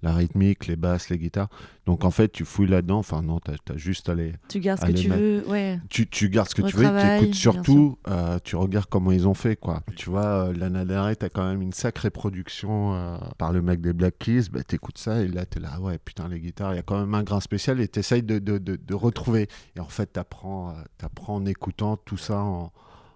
la 0.03 0.13
rythmique, 0.15 0.67
les 0.67 0.77
basses, 0.77 1.09
les 1.11 1.19
guitares. 1.19 1.49
Donc 1.87 2.05
en 2.05 2.11
fait, 2.11 2.31
tu 2.31 2.45
fouilles 2.45 2.69
là-dedans, 2.69 2.99
enfin 2.99 3.23
non, 3.23 3.41
tu 3.41 3.51
as, 3.51 3.77
juste 3.77 4.09
à 4.09 4.15
les, 4.15 4.35
Tu 4.49 4.61
gardes 4.61 4.81
ce 4.81 4.87
que 4.87 4.93
tu 4.93 5.09
mettre- 5.09 5.21
veux. 5.21 5.45
Ouais. 5.49 5.79
tu, 5.89 6.09
tu 6.09 6.29
gardes 6.29 6.49
ce 6.49 6.55
que 6.55 6.63
tu 6.63 6.77
veux, 6.77 6.85
tu 6.87 7.25
écoutes 7.25 7.35
surtout, 7.35 7.99
euh, 8.09 8.39
tu 8.45 8.57
regardes 8.57 8.87
comment 8.87 9.11
ils 9.13 9.27
ont 9.27 9.35
fait. 9.35 9.57
quoi. 9.57 9.83
Tu 9.97 10.11
vois, 10.11 10.49
euh, 10.49 10.53
Lana 10.53 10.85
Del 10.85 10.99
Rey, 10.99 11.17
t'as 11.17 11.29
quand 11.29 11.45
même 11.49 11.63
une 11.63 11.73
sacrée 11.73 12.11
production 12.11 12.95
euh, 12.95 13.17
par 13.39 13.53
le 13.53 13.63
mec 13.63 13.81
des 13.81 13.93
Black 13.93 14.19
Keys, 14.19 14.49
bah, 14.53 14.63
t'écoutes 14.63 14.99
ça 14.99 15.21
et 15.23 15.29
là 15.29 15.45
t'es 15.47 15.61
là, 15.61 15.81
ouais, 15.81 15.99
putain, 15.99 16.29
les 16.29 16.41
guitares, 16.41 16.73
il 16.75 16.77
y 16.77 16.81
a 16.81 16.83
quand 16.83 16.99
même 17.01 17.15
un 17.15 17.23
grain 17.23 17.41
spécial 17.41 17.81
et 17.81 17.89
t'essayes 17.89 18.23
de, 18.23 18.39
de, 18.39 18.59
de, 18.59 18.77
de 18.77 18.95
retrouver. 18.95 19.49
Et 19.77 19.81
en 19.81 19.89
fait, 19.89 20.07
t'apprends 20.07 20.71
euh, 20.71 20.73
t'apprends 20.99 21.37
en 21.37 21.47
écoutant 21.47 21.97
tout 21.97 22.17
ça 22.17 22.39
en, 22.41 22.73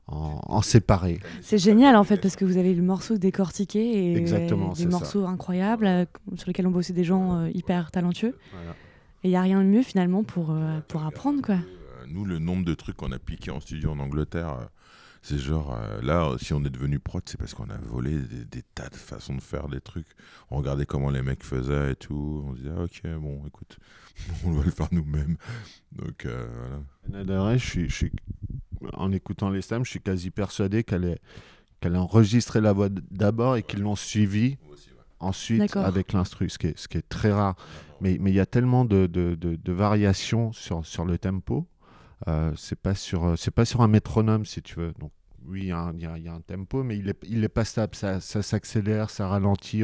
en, 0.08 0.40
en 0.44 0.62
séparé. 0.62 1.18
C'est 1.42 1.58
génial 1.58 1.96
en 1.96 2.04
fait 2.04 2.18
parce 2.18 2.36
que 2.36 2.44
vous 2.44 2.56
avez 2.58 2.74
le 2.74 2.82
morceau 2.82 3.18
décortiqué 3.18 4.12
et 4.12 4.16
Exactement, 4.16 4.72
des 4.72 4.84
ça. 4.84 4.88
morceaux 4.88 5.26
incroyables 5.26 5.86
euh, 5.86 6.04
sur 6.36 6.48
lesquels 6.48 6.66
ont 6.66 6.70
bossé 6.70 6.92
des 6.92 7.04
gens 7.04 7.36
euh, 7.38 7.50
hyper 7.54 7.90
talentueux. 7.90 8.36
Voilà. 8.52 8.70
Et 9.24 9.28
il 9.28 9.30
n'y 9.30 9.36
a 9.36 9.42
rien 9.42 9.60
de 9.60 9.66
mieux 9.66 9.82
finalement 9.82 10.22
pour, 10.22 10.50
euh, 10.52 10.78
pour 10.88 11.04
apprendre 11.04 11.42
quoi. 11.42 11.56
Nous, 12.08 12.24
le 12.24 12.38
nombre 12.38 12.64
de 12.64 12.74
trucs 12.74 12.96
qu'on 12.96 13.10
a 13.10 13.18
piqué 13.18 13.50
en 13.50 13.58
studio 13.60 13.90
en 13.90 13.98
Angleterre, 13.98 14.50
euh, 14.60 14.64
c'est 15.22 15.38
genre, 15.38 15.74
euh, 15.80 16.00
là, 16.02 16.36
si 16.40 16.52
on 16.54 16.64
est 16.64 16.70
devenu 16.70 16.98
prod, 16.98 17.22
c'est 17.26 17.36
parce 17.36 17.54
qu'on 17.54 17.68
a 17.70 17.76
volé 17.78 18.18
des, 18.18 18.44
des 18.44 18.62
tas 18.74 18.88
de 18.88 18.94
façons 18.96 19.34
de 19.34 19.40
faire 19.42 19.68
des 19.68 19.80
trucs. 19.80 20.06
On 20.50 20.58
regardait 20.58 20.86
comment 20.86 21.10
les 21.10 21.22
mecs 21.22 21.42
faisaient 21.42 21.92
et 21.92 21.96
tout. 21.96 22.44
On 22.46 22.52
se 22.54 22.58
disait, 22.60 22.72
ah, 22.76 22.82
ok, 22.82 23.02
bon, 23.20 23.42
écoute, 23.46 23.78
on 24.44 24.52
va 24.52 24.64
le 24.64 24.70
faire 24.70 24.88
nous-mêmes. 24.92 25.36
Donc, 25.92 26.26
euh, 26.26 26.46
voilà. 26.58 26.82
Lana 27.10 27.24
Del 27.24 27.38
Rey, 27.40 27.58
je 27.58 27.66
suis, 27.66 27.88
je 27.88 27.94
suis- 27.94 28.12
en 28.92 29.10
écoutant 29.12 29.50
les 29.50 29.62
stems, 29.62 29.84
je 29.84 29.90
suis 29.90 30.00
quasi 30.00 30.30
persuadé 30.30 30.84
qu'elle 30.84 31.04
est 31.04 31.20
qu'elle 31.80 31.94
a 31.94 32.00
enregistré 32.00 32.60
la 32.62 32.72
voix 32.72 32.88
d'abord 33.10 33.56
et 33.56 33.62
qu'ils 33.62 33.80
l'ont 33.80 33.96
suivi 33.96 34.56
ensuite 35.18 35.60
avec 35.84 36.12
l'instru, 36.12 36.48
ce 36.48 36.56
qui 36.58 36.68
est, 36.68 36.78
ce 36.78 36.88
qui 36.88 36.96
est 36.98 37.08
très 37.08 37.32
rare. 37.32 37.54
Mais 38.00 38.16
mais 38.20 38.30
il 38.30 38.34
y 38.34 38.40
a 38.40 38.46
tellement 38.46 38.84
de, 38.84 39.06
de, 39.06 39.34
de- 39.34 39.56
de 39.56 39.72
variations 39.72 40.52
sur, 40.52 40.84
sur 40.86 41.04
le 41.04 41.18
tempo. 41.18 41.66
Euh, 42.28 42.52
c'est 42.56 42.80
pas 42.80 42.94
sur 42.94 43.24
euh, 43.24 43.36
c'est 43.36 43.50
pas 43.50 43.64
sur 43.66 43.82
un 43.82 43.88
métronome 43.88 44.46
si 44.46 44.62
tu 44.62 44.76
veux. 44.76 44.92
Donc 44.98 45.12
oui, 45.44 45.60
il 45.62 45.66
y, 45.66 45.70
a 45.72 45.78
un- 45.78 45.92
il 45.94 46.00
y 46.00 46.06
a- 46.06 46.18
il 46.18 46.24
y 46.24 46.28
a 46.28 46.32
un 46.32 46.40
tempo, 46.40 46.82
mais 46.82 46.98
il 46.98 47.08
est, 47.08 47.18
il 47.28 47.44
est 47.44 47.48
pas 47.48 47.64
stable. 47.64 47.94
Ça, 47.94 48.20
ça 48.20 48.42
s'accélère, 48.42 49.10
ça 49.10 49.28
ralentit. 49.28 49.82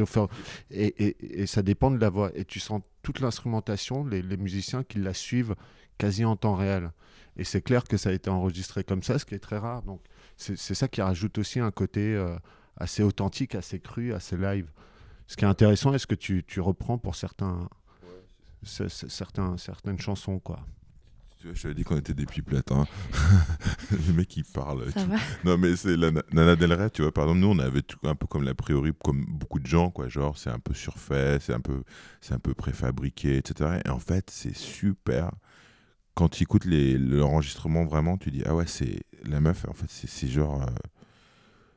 Et, 0.71 0.87
et, 1.05 1.41
et 1.41 1.45
ça 1.47 1.61
dépend 1.61 1.89
de 1.91 1.97
la 1.99 2.09
voix. 2.09 2.31
Et 2.35 2.43
tu 2.43 2.59
sens 2.59 2.81
toute 3.01 3.19
l'instrumentation, 3.21 4.05
les, 4.05 4.21
les 4.21 4.37
musiciens 4.37 4.83
qui 4.83 4.99
la 4.99 5.13
suivent 5.13 5.55
quasi 5.97 6.25
en 6.25 6.35
temps 6.35 6.55
réel. 6.55 6.91
Et 7.37 7.43
c'est 7.45 7.61
clair 7.61 7.83
que 7.85 7.97
ça 7.97 8.09
a 8.09 8.13
été 8.13 8.29
enregistré 8.29 8.83
comme 8.83 9.03
ça, 9.03 9.19
ce 9.19 9.25
qui 9.25 9.35
est 9.35 9.39
très 9.39 9.57
rare. 9.57 9.83
Donc 9.83 10.01
c'est 10.35 10.57
ça 10.57 10.87
qui 10.87 11.01
rajoute 11.01 11.37
aussi 11.37 11.59
un 11.59 11.71
côté 11.71 12.13
euh, 12.15 12.35
assez 12.75 13.01
authentique, 13.03 13.55
assez 13.55 13.79
cru, 13.79 14.13
assez 14.13 14.35
live. 14.35 14.69
Ce 15.27 15.37
qui 15.37 15.45
est 15.45 15.47
intéressant, 15.47 15.93
est-ce 15.93 16.07
que 16.07 16.15
tu, 16.15 16.43
tu 16.45 16.59
reprends 16.59 16.97
pour 16.97 17.15
certains, 17.15 17.69
certains, 18.63 19.57
certaines 19.57 19.99
chansons, 19.99 20.39
quoi? 20.39 20.65
Tu 21.43 21.49
vois, 21.49 21.57
je 21.57 21.61
t'avais 21.63 21.73
dit 21.73 21.83
qu'on 21.83 21.97
était 21.97 22.13
des 22.13 22.25
pipelettes. 22.25 22.71
Hein. 22.71 22.87
le 23.91 24.13
mec, 24.13 24.37
il 24.37 24.45
parle. 24.45 24.89
Ça 24.93 25.03
va 25.03 25.17
Non, 25.43 25.57
mais 25.57 25.75
c'est 25.75 25.97
la 25.97 26.09
Nana 26.31 26.55
Del 26.55 26.71
Rey, 26.71 26.89
tu 26.89 27.01
vois. 27.01 27.11
Par 27.11 27.25
exemple, 27.25 27.41
nous, 27.41 27.49
on 27.49 27.59
avait 27.59 27.81
tout, 27.81 27.97
un 28.03 28.15
peu 28.15 28.27
comme 28.27 28.43
l'a 28.43 28.53
priori, 28.53 28.93
comme 29.03 29.25
beaucoup 29.27 29.59
de 29.59 29.65
gens, 29.65 29.89
quoi. 29.89 30.07
Genre, 30.07 30.37
c'est 30.37 30.49
un 30.49 30.59
peu 30.59 30.73
surfait, 30.73 31.39
c'est 31.41 31.53
un 31.53 31.59
peu, 31.59 31.83
c'est 32.21 32.33
un 32.33 32.39
peu 32.39 32.53
préfabriqué, 32.53 33.35
etc. 33.35 33.81
Et 33.85 33.89
en 33.89 33.99
fait, 33.99 34.29
c'est 34.31 34.55
super. 34.55 35.31
Quand 36.13 36.29
tu 36.29 36.43
écoutes 36.43 36.63
l'enregistrement, 36.63 37.83
vraiment, 37.83 38.17
tu 38.17 38.31
dis, 38.31 38.43
ah 38.45 38.55
ouais, 38.55 38.65
c'est 38.65 39.01
la 39.25 39.41
meuf, 39.41 39.65
en 39.67 39.73
fait, 39.73 39.87
c'est 39.89 40.07
c'est 40.07 40.29
genre. 40.29 40.61
euh, 40.61 40.67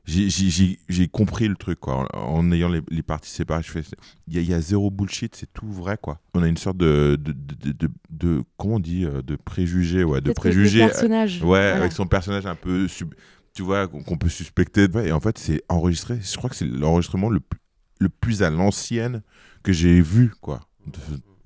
j'ai- 0.07 1.09
compris 1.09 1.49
le 1.49 1.57
truc, 1.57 1.81
quoi. 1.81 2.07
En, 2.15 2.19
en 2.39 2.53
ayant 2.53 2.69
les, 2.69 2.81
les 2.91 3.03
parties 3.03 3.31
séparées, 3.31 3.63
je 3.63 3.71
fais. 3.71 3.83
Il 4.29 4.39
y, 4.39 4.45
y 4.45 4.55
a 4.55 4.61
zéro 4.61 4.91
bullshit, 4.91 5.35
c'est 5.35 5.53
tout 5.53 5.71
vrai, 5.71 5.99
quoi. 6.01 6.21
On 6.35 6.43
a 6.43 6.49
une 6.49 6.57
sorte 6.57 6.77
de. 6.77 7.17
de, 7.21 7.33
de, 7.33 7.73
de, 7.73 7.89
de- 8.11 8.43
comment 8.57 8.77
on 8.77 8.81
dit 8.81 9.05
euh, 9.05 9.23
De 9.23 9.37
préjugés, 9.37 10.05
ouais. 10.05 10.21
De 10.21 10.33
préjugés. 10.33 10.83
euh, 10.83 10.87
personnage. 10.87 11.41
Ouais, 11.43 11.47
voilà. 11.49 11.77
avec 11.77 11.93
son 11.93 12.07
personnage 12.07 12.47
un 12.47 12.55
peu, 12.55 12.87
sub- 12.89 13.15
tu 13.53 13.63
vois, 13.63 13.89
qu'on 13.89 14.17
peut 14.17 14.29
suspecter. 14.29 14.87
Ouais, 14.93 15.09
et 15.09 15.13
en 15.13 15.21
fait, 15.21 15.39
c'est 15.39 15.63
enregistré. 15.69 16.19
Je 16.23 16.37
crois 16.37 16.51
que 16.51 16.57
c'est 16.57 16.67
l'enregistrement 16.67 17.29
le, 17.31 17.41
plus- 17.41 17.61
le 18.01 18.09
plus 18.09 18.43
à 18.43 18.51
l'ancienne 18.51 19.23
que 19.63 19.73
j'ai 19.73 20.01
vu, 20.01 20.33
quoi. 20.41 20.61
De, 20.87 20.99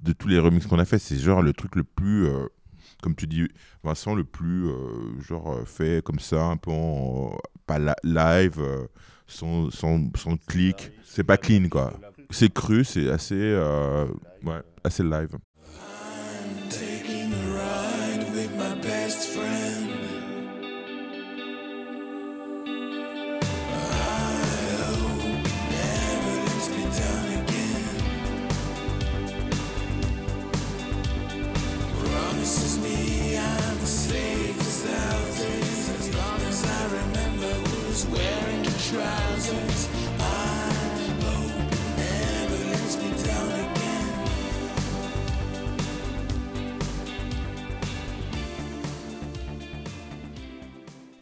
de 0.02 0.12
tous 0.12 0.28
les 0.28 0.38
remixes 0.38 0.66
qu'on 0.66 0.78
a 0.78 0.84
fait, 0.84 0.98
c'est 0.98 1.16
genre 1.16 1.40
le 1.42 1.52
truc 1.54 1.76
le 1.76 1.84
plus, 1.84 2.26
euh, 2.26 2.46
comme 3.00 3.14
tu 3.14 3.26
dis, 3.26 3.48
Vincent, 3.82 4.14
le 4.14 4.24
plus, 4.24 4.68
euh, 4.68 5.20
genre, 5.20 5.52
euh, 5.52 5.64
fait 5.64 6.02
comme 6.04 6.18
ça, 6.18 6.44
un 6.44 6.56
peu 6.56 6.70
en, 6.70 7.36
pas 7.66 7.78
live, 8.04 8.60
euh, 8.60 8.86
sans, 9.26 9.70
sans, 9.70 10.10
sans 10.16 10.36
clic. 10.36 10.92
C'est 11.04 11.24
pas 11.24 11.36
clean, 11.36 11.68
quoi. 11.68 11.92
C'est 12.30 12.52
cru, 12.52 12.84
c'est 12.84 13.10
assez, 13.10 13.56
ouais, 14.44 14.62
assez 14.84 15.02
live. 15.02 15.36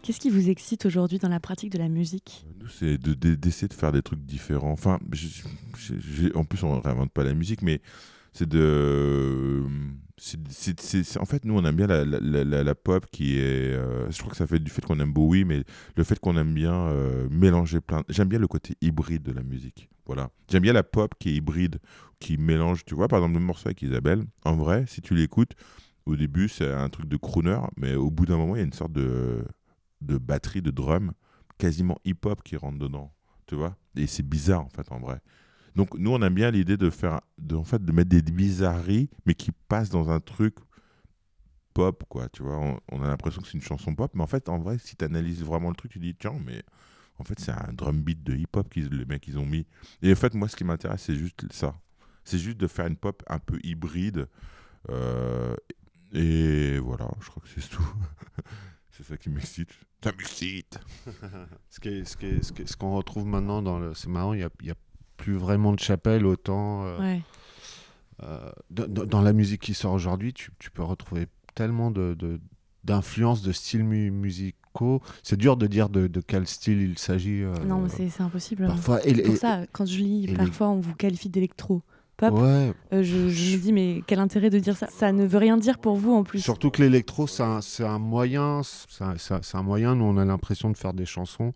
Qu'est-ce 0.09 0.21
qui 0.21 0.31
vous 0.31 0.49
excite 0.49 0.87
aujourd'hui 0.87 1.19
dans 1.19 1.29
la 1.29 1.39
pratique 1.39 1.71
de 1.71 1.77
la 1.77 1.91
musique? 1.91 2.47
Nous, 2.59 2.69
c'est 2.69 2.97
de- 2.97 3.13
de- 3.13 3.35
d'essayer 3.35 3.69
de, 3.69 3.75
faire 3.75 3.93
des 3.93 4.01
trucs 4.01 4.25
différents. 4.25 4.73
Enfin, 4.73 4.99
en 6.35 6.45
plus, 6.45 6.63
on 6.63 6.77
ne 6.77 6.81
réinvente 6.81 7.13
pas 7.13 7.25
la 7.25 7.35
musique, 7.35 7.61
mais 7.61 7.83
c'est 8.33 8.49
de. 8.49 9.63
en 11.21 11.25
fait, 11.27 11.45
nous, 11.45 11.59
on 11.59 11.63
aime 11.67 11.77
bien 11.77 11.87
la 11.87 12.75
pop 12.75 13.05
qui 13.13 13.37
est. 13.37 13.75
euh, 13.75 14.11
je 14.11 14.19
crois 14.21 14.31
que 14.31 14.39
ça 14.39 14.47
fait 14.47 14.61
du 14.61 14.71
fait 14.71 14.83
qu'on 14.83 14.99
aime 14.99 15.13
Bowie, 15.13 15.45
mais 15.45 15.63
le 15.95 16.05
fait 16.05 16.19
qu'on 16.19 16.39
aime 16.39 16.55
bien 16.55 16.73
euh, 16.73 17.29
mélanger 17.31 17.83
plein. 17.83 18.03
J'aime 18.09 18.29
bien 18.29 18.39
le 18.39 18.49
côté 18.49 18.77
hybride 18.81 19.25
de 19.25 19.33
la 19.33 19.43
musique. 19.43 19.91
Voilà. 20.07 20.31
J'aime 20.51 20.63
bien 20.63 20.73
la 20.73 20.85
pop 20.85 21.13
qui 21.19 21.29
est 21.29 21.35
hybride, 21.35 21.81
qui 22.19 22.39
mélange. 22.39 22.87
Tu 22.87 22.95
vois, 22.95 23.09
par 23.09 23.19
exemple, 23.19 23.35
le 23.35 23.45
morceau 23.45 23.69
avec 23.69 23.83
Isabelle, 23.83 24.25
en 24.47 24.57
vrai, 24.57 24.87
si 24.89 25.03
tu 25.03 25.15
l'écoutes, 25.15 25.53
au 26.07 26.17
début, 26.17 26.49
c'est 26.49 26.73
un 26.73 26.89
truc 26.89 27.07
de 27.07 27.19
crooner, 27.19 27.59
mais 27.77 27.95
au 27.95 28.11
bout 28.11 28.25
d'un 28.25 28.39
moment, 28.39 28.57
il 28.57 28.61
y 28.61 28.63
a 28.63 28.65
une 28.65 28.73
sorte 28.73 28.93
de, 28.93 29.45
de 30.01 30.19
batterie, 30.19 30.63
de 30.63 30.71
drum 30.71 31.13
quasiment 31.59 31.99
hip-hop 32.05 32.43
qui 32.43 32.57
rentre 32.57 32.79
dedans, 32.79 33.13
tu 33.47 33.57
vois. 33.57 33.77
Et 33.97 34.07
c'est 34.07 34.23
bizarre 34.23 34.65
en 34.65 34.69
fait 34.69 34.91
en 34.93 34.99
vrai. 34.99 35.21
Donc 35.75 35.95
nous 35.95 36.11
on 36.11 36.23
aime 36.23 36.35
bien 36.35 36.51
l'idée 36.51 36.77
de 36.77 36.91
faire, 36.91 37.21
de, 37.39 37.57
en 37.57 37.65
fait, 37.65 37.85
de 37.85 37.93
mettre 37.93 38.11
des 38.11 38.23
bizarreries, 38.23 39.11
mais 39.27 39.35
qui 39.35 39.51
passent 39.69 39.91
dans 39.91 40.11
un 40.11 40.21
truc 40.21 40.57
pop, 41.75 42.05
quoi. 42.09 42.29
Tu 42.31 42.43
vois, 42.43 42.81
on, 42.91 43.03
a 43.03 43.07
l'impression 43.07 43.43
que 43.43 43.49
c'est 43.49 43.55
une 43.55 43.63
chanson 43.63 43.95
pop, 43.95 44.11
mais 44.15 44.23
en 44.23 44.27
fait 44.27 44.49
en 44.49 44.59
vrai, 44.59 44.79
si 44.79 44.97
tu 44.97 45.05
analyses 45.05 45.45
vraiment 45.45 45.69
le 45.71 45.77
truc, 45.77 45.93
tu 45.93 45.99
dis 45.99 46.15
tiens, 46.15 46.39
mais 46.45 46.63
en 47.19 47.25
fait 47.25 47.39
c'est 47.39 47.53
un 47.53 47.73
drum 47.73 48.01
beat 48.01 48.23
de 48.23 48.35
hip-hop 48.35 48.69
qu'ils 48.69 48.89
les 48.89 49.05
mecs 49.05 49.27
ils 49.29 49.39
ont 49.39 49.47
mis. 49.47 49.67
Et 50.03 50.13
en 50.13 50.17
fait 50.17 50.35
moi 50.35 50.49
ce 50.49 50.57
qui 50.57 50.65
m'intéresse 50.65 51.03
c'est 51.03 51.17
juste 51.17 51.53
ça, 51.53 51.75
c'est 52.25 52.39
juste 52.39 52.59
de 52.59 52.67
faire 52.67 52.87
une 52.87 52.97
pop 52.97 53.23
un 53.29 53.39
peu 53.39 53.59
hybride. 53.63 54.29
Euh, 54.91 55.55
et 56.13 56.79
voilà, 56.79 57.11
je 57.21 57.29
crois 57.29 57.43
que 57.43 57.49
c'est 57.49 57.69
tout. 57.69 57.95
c'est 58.91 59.05
ça 59.05 59.17
qui 59.17 59.29
m'excite. 59.31 59.71
Ça 60.03 60.13
m'excite. 60.17 60.79
Ce 61.71 61.81
qui 61.81 61.89
est- 61.89 62.05
ce 62.05 62.17
qui 62.17 62.27
est- 62.27 62.43
ce 62.43 62.53
qui 62.53 62.63
est- 62.63 62.67
ce 62.67 62.77
qu'on 62.77 62.95
retrouve 62.95 63.27
maintenant 63.27 63.63
dans 63.63 63.79
le, 63.79 63.95
c'est 63.95 64.09
marrant, 64.09 64.33
il 64.33 64.41
y 64.41 64.45
a, 64.45 64.51
il 64.61 64.67
y 64.69 64.71
a 64.71 64.75
plus 65.17 65.37
vraiment 65.37 65.73
de 65.73 65.81
chapelle 65.81 66.25
autant. 66.27 66.85
euh, 66.87 66.99
Ouais. 67.01 67.23
euh, 68.23 68.51
dans, 68.71 69.23
la 69.23 69.33
musique 69.33 69.63
qui 69.63 69.75
sort 69.75 69.93
aujourd'hui, 69.93 70.33
tu, 70.33 70.51
tu 70.59 70.71
peux 70.71 70.83
retrouver 70.83 71.27
tellement 71.55 71.91
de, 71.91 72.15
de- 72.15 72.41
d'influences, 72.85 73.43
de 73.43 73.53
styles 73.53 73.85
mu- 73.85 74.11
musicaux. 74.11 75.03
C'est 75.25 75.37
dur 75.37 75.57
de 75.57 75.67
dire 75.67 75.89
de, 75.89 76.07
de 76.07 76.21
quel 76.21 76.47
style 76.47 76.81
il 76.81 76.99
s'agit. 76.99 77.43
euh, 77.43 77.53
Non, 77.65 77.81
mais 77.81 77.89
c'est 77.89 78.09
c'est 78.09 78.23
impossible. 78.23 78.67
parfois. 78.67 79.05
Et, 79.07 79.15
pour 79.23 79.35
et- 79.35 79.37
ça, 79.37 79.67
quand 79.73 79.87
je 79.87 79.99
lis, 79.99 80.27
les- 80.29 80.35
parfois 80.35 80.69
on 80.69 80.79
vous 80.81 80.95
qualifie 80.95 81.29
d'électro. 81.29 81.83
Pop. 82.19 82.35
ouais, 82.35 82.73
Euh, 82.93 83.03
je, 83.03 83.29
je 83.31 83.57
me 83.57 83.63
dis, 83.63 83.73
mais 83.73 84.03
quel 84.07 84.19
intérêt 84.19 84.51
de 84.51 84.59
dire 84.59 84.77
ça? 84.77 84.89
Ça 84.89 85.13
ne 85.13 85.25
veut 85.27 85.39
rien 85.39 85.57
dire 85.57 85.79
pour 85.79 85.97
vous 85.97 86.13
en 86.13 86.23
plus. 86.25 86.41
Surtout 86.41 86.71
que 86.71 86.83
l'électro, 86.83 87.27
c'est 87.27 87.43
un, 87.43 87.99
moyen. 87.99 88.61
C'est 88.63 89.55
un, 89.55 89.63
moyen. 89.63 89.95
Nous, 89.95 90.05
on 90.05 90.19
a 90.19 90.25
l'impression 90.27 90.69
de 90.71 90.77
faire 90.77 90.93
des 90.93 91.07
chansons. 91.07 91.55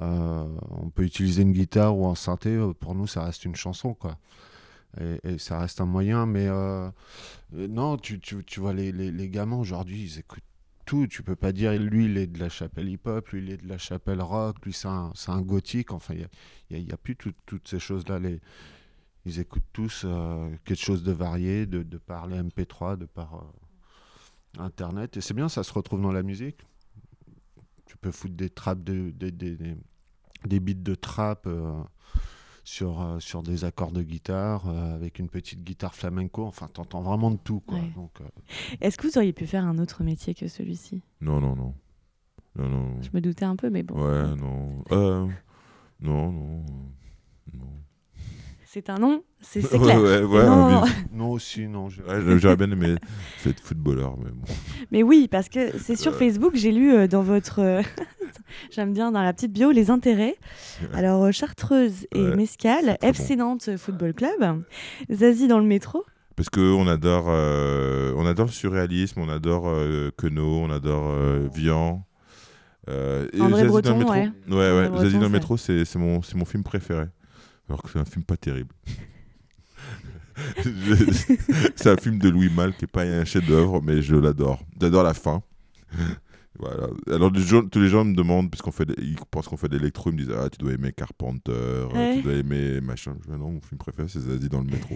Euh, 0.00 0.44
on 0.70 0.88
peut 0.90 1.04
utiliser 1.04 1.42
une 1.42 1.52
guitare 1.52 1.96
ou 1.98 2.06
un 2.06 2.14
synthé. 2.14 2.50
euh, 2.50 2.72
Pour 2.72 2.94
nous, 2.94 3.06
ça 3.06 3.24
reste 3.24 3.44
une 3.44 3.56
chanson, 3.56 3.92
quoi. 3.94 4.16
Et, 5.00 5.20
et 5.34 5.38
ça 5.38 5.58
reste 5.58 5.80
un 5.82 5.86
moyen. 5.86 6.24
Mais 6.26 6.46
euh, 6.48 6.88
non, 7.52 7.96
tu, 7.98 8.18
tu, 8.20 8.42
tu 8.44 8.60
vois, 8.60 8.72
les, 8.72 8.92
les, 8.92 9.10
les 9.10 9.28
gamins 9.28 9.56
aujourd'hui, 9.58 10.02
ils 10.02 10.18
écoutent 10.20 10.42
tout. 10.84 11.06
Tu 11.08 11.22
peux 11.22 11.34
pas 11.36 11.52
dire, 11.52 11.72
lui, 11.78 12.04
il 12.06 12.16
est 12.16 12.26
de 12.28 12.38
la 12.38 12.48
chapelle 12.48 12.88
hip-hop, 12.88 13.28
lui, 13.30 13.42
il 13.42 13.50
est 13.50 13.56
de 13.62 13.68
la 13.68 13.78
chapelle 13.78 14.20
rock, 14.22 14.56
lui, 14.64 14.72
c'est 14.72 14.86
un, 14.88 15.40
gothique. 15.42 15.92
Enfin, 15.92 16.14
il 16.14 16.18
n'y 16.20 16.24
a, 16.24 16.28
il 16.70 16.76
y 16.76 16.78
a- 16.78 16.82
il 16.82 16.88
y 16.88 16.92
a 16.92 16.96
plus 16.96 17.16
tout- 17.16 17.32
toutes 17.44 17.66
ces 17.68 17.78
choses-là. 17.80 18.18
Les, 18.20 18.40
ils 19.26 19.38
écoutent 19.40 19.62
tous 19.74 20.02
euh, 20.06 20.48
quelque 20.64 20.80
chose 20.82 21.02
de 21.02 21.12
varié, 21.12 21.66
de, 21.66 21.82
de 21.82 21.98
par 21.98 22.26
les 22.26 22.40
MP3, 22.40 22.96
de 22.96 23.04
par. 23.06 23.34
euh, 23.34 23.40
Internet. 24.58 25.18
Et 25.18 25.20
c'est 25.20 25.34
bien, 25.34 25.50
ça 25.50 25.62
se 25.62 25.70
retrouve 25.70 26.00
dans 26.00 26.12
la 26.12 26.22
musique. 26.22 26.60
Tu 27.84 27.98
peux 27.98 28.10
foutre 28.10 28.34
des 28.34 28.48
trappes, 28.48 28.82
de, 28.82 29.10
des- 29.10 29.30
des- 29.30 29.54
des- 29.56 29.76
des 30.46 30.60
beats 30.60 30.72
de 30.82 30.94
trap 30.94 31.46
euh, 31.46 31.82
sur, 32.64 33.02
euh, 33.02 33.20
sur 33.20 33.42
des 33.42 33.64
accords 33.64 33.92
de 33.92 34.02
guitare, 34.02 34.66
euh, 34.68 34.94
avec 34.94 35.18
une 35.18 35.28
petite 35.28 35.62
guitare 35.62 35.94
flamenco. 35.94 36.46
Enfin, 36.46 36.68
t'entends 36.68 37.02
vraiment 37.02 37.30
de 37.30 37.36
tout. 37.36 37.60
Quoi. 37.60 37.76
Ouais. 37.78 37.90
Donc, 37.94 38.18
euh, 38.22 38.24
Est-ce 38.80 38.96
que 38.96 39.06
vous 39.06 39.18
auriez 39.18 39.34
pu 39.34 39.46
faire 39.46 39.64
un 39.66 39.76
autre 39.78 40.02
métier 40.02 40.34
que 40.34 40.48
celui-ci? 40.48 41.02
Non, 41.20 41.38
non, 41.40 41.54
non. 41.54 41.74
Non, 42.56 42.68
non. 42.70 43.02
Je 43.02 43.10
me 43.12 43.20
doutais 43.20 43.44
un 43.44 43.56
peu, 43.56 43.68
mais 43.68 43.82
bon. 43.82 43.94
Ouais, 44.02 44.34
non. 44.36 44.82
Euh, 44.92 45.28
non, 46.00 46.32
non. 46.32 46.64
Non. 47.52 47.72
C'est 48.78 48.90
un 48.90 48.98
nom, 48.98 49.22
c'est 49.40 49.62
Ouais, 49.72 49.78
clair. 49.78 49.98
ouais, 50.02 50.22
ouais, 50.22 50.44
Non, 50.44 50.82
mais- 50.82 50.88
non. 51.14 51.30
aussi, 51.30 51.66
non. 51.66 51.88
J'aurais 51.88 52.56
bien 52.58 52.70
aimé 52.70 52.96
être 53.46 53.58
footballeur, 53.60 54.18
mais 54.18 54.28
bon. 54.30 54.44
Mais 54.92 55.02
oui, 55.02 55.28
parce 55.30 55.48
que 55.48 55.78
c'est 55.78 55.96
sur 55.96 56.12
Euh. 56.12 56.18
Facebook, 56.18 56.52
j'ai 56.56 56.72
lu 56.72 56.92
euh, 56.92 57.06
dans 57.08 57.22
votre. 57.22 57.60
euh, 57.60 57.80
J'aime 58.70 58.92
bien 58.92 59.12
dans 59.12 59.22
la 59.22 59.32
petite 59.32 59.54
bio 59.54 59.70
les 59.70 59.88
intérêts. 59.90 60.36
Alors, 60.92 61.32
Chartreuse 61.32 62.06
et 62.14 62.20
Ouais, 62.22 62.36
Mescal, 62.36 62.98
FC 63.00 63.36
Nantes 63.36 63.70
Football 63.78 64.12
Club, 64.12 64.62
Zazie 65.10 65.48
dans 65.48 65.58
le 65.58 65.64
métro. 65.64 66.04
Parce 66.36 66.50
qu'on 66.50 66.86
adore, 66.86 67.28
euh, 67.30 68.12
on 68.18 68.26
adore 68.26 68.44
le 68.44 68.52
surréalisme, 68.52 69.20
on 69.22 69.30
adore 69.30 69.68
euh, 69.68 70.10
Queneau, 70.18 70.58
on 70.64 70.70
adore 70.70 71.06
euh, 71.12 71.48
Vian. 71.54 72.04
Euh, 72.90 73.26
André 73.40 73.62
Zazie 73.62 73.68
Breton, 73.68 73.88
dans 73.88 73.94
le 73.94 73.98
métro. 74.00 74.12
ouais. 74.12 74.30
Ouais, 74.48 74.56
ouais, 74.80 74.86
André 74.88 74.98
Zazie 74.98 75.00
Breton, 75.12 75.18
dans 75.20 75.26
le 75.26 75.28
métro, 75.32 75.56
c'est 75.56 75.86
c'est 75.86 75.98
mon, 75.98 76.20
c'est 76.20 76.36
mon 76.36 76.44
film 76.44 76.62
préféré. 76.62 77.06
Alors 77.68 77.82
que 77.82 77.90
c'est 77.90 77.98
un 77.98 78.04
film 78.04 78.24
pas 78.24 78.36
terrible. 78.36 78.74
C'est 81.76 81.88
un 81.88 81.96
film 81.96 82.18
de 82.18 82.28
Louis 82.28 82.50
Malle 82.50 82.74
qui 82.76 82.84
est 82.84 82.88
pas 82.88 83.02
un 83.02 83.24
chef-d'œuvre, 83.24 83.80
mais 83.82 84.02
je 84.02 84.16
l'adore. 84.16 84.60
J'adore 84.78 85.02
la 85.02 85.14
fin. 85.14 85.42
Voilà. 86.58 86.88
Alors 87.10 87.30
les 87.30 87.40
gens- 87.42 87.66
tous 87.66 87.80
les 87.80 87.88
gens 87.88 88.04
me 88.04 88.14
demandent, 88.14 88.50
parce 88.50 88.62
qu'on 88.62 88.70
fait, 88.72 88.84
des- 88.86 88.94
ils 88.98 89.16
pensent 89.30 89.48
qu'on 89.48 89.56
fait 89.56 89.68
de 89.68 89.76
l'électro, 89.76 90.10
ils 90.10 90.14
me 90.14 90.18
disent 90.18 90.34
ah 90.38 90.48
tu 90.50 90.58
dois 90.58 90.72
aimer 90.72 90.92
Carpenter, 90.92 91.52
euh, 91.52 91.86
Ouais. 91.88 92.16
tu 92.16 92.22
dois 92.22 92.34
aimer 92.34 92.80
machin. 92.80 93.14
Je 93.26 93.32
dis, 93.32 93.38
non, 93.38 93.50
mon 93.52 93.60
film 93.60 93.78
préféré 93.78 94.08
c'est 94.08 94.20
Zazie 94.20 94.48
dans 94.48 94.60
le 94.60 94.66
métro. 94.66 94.94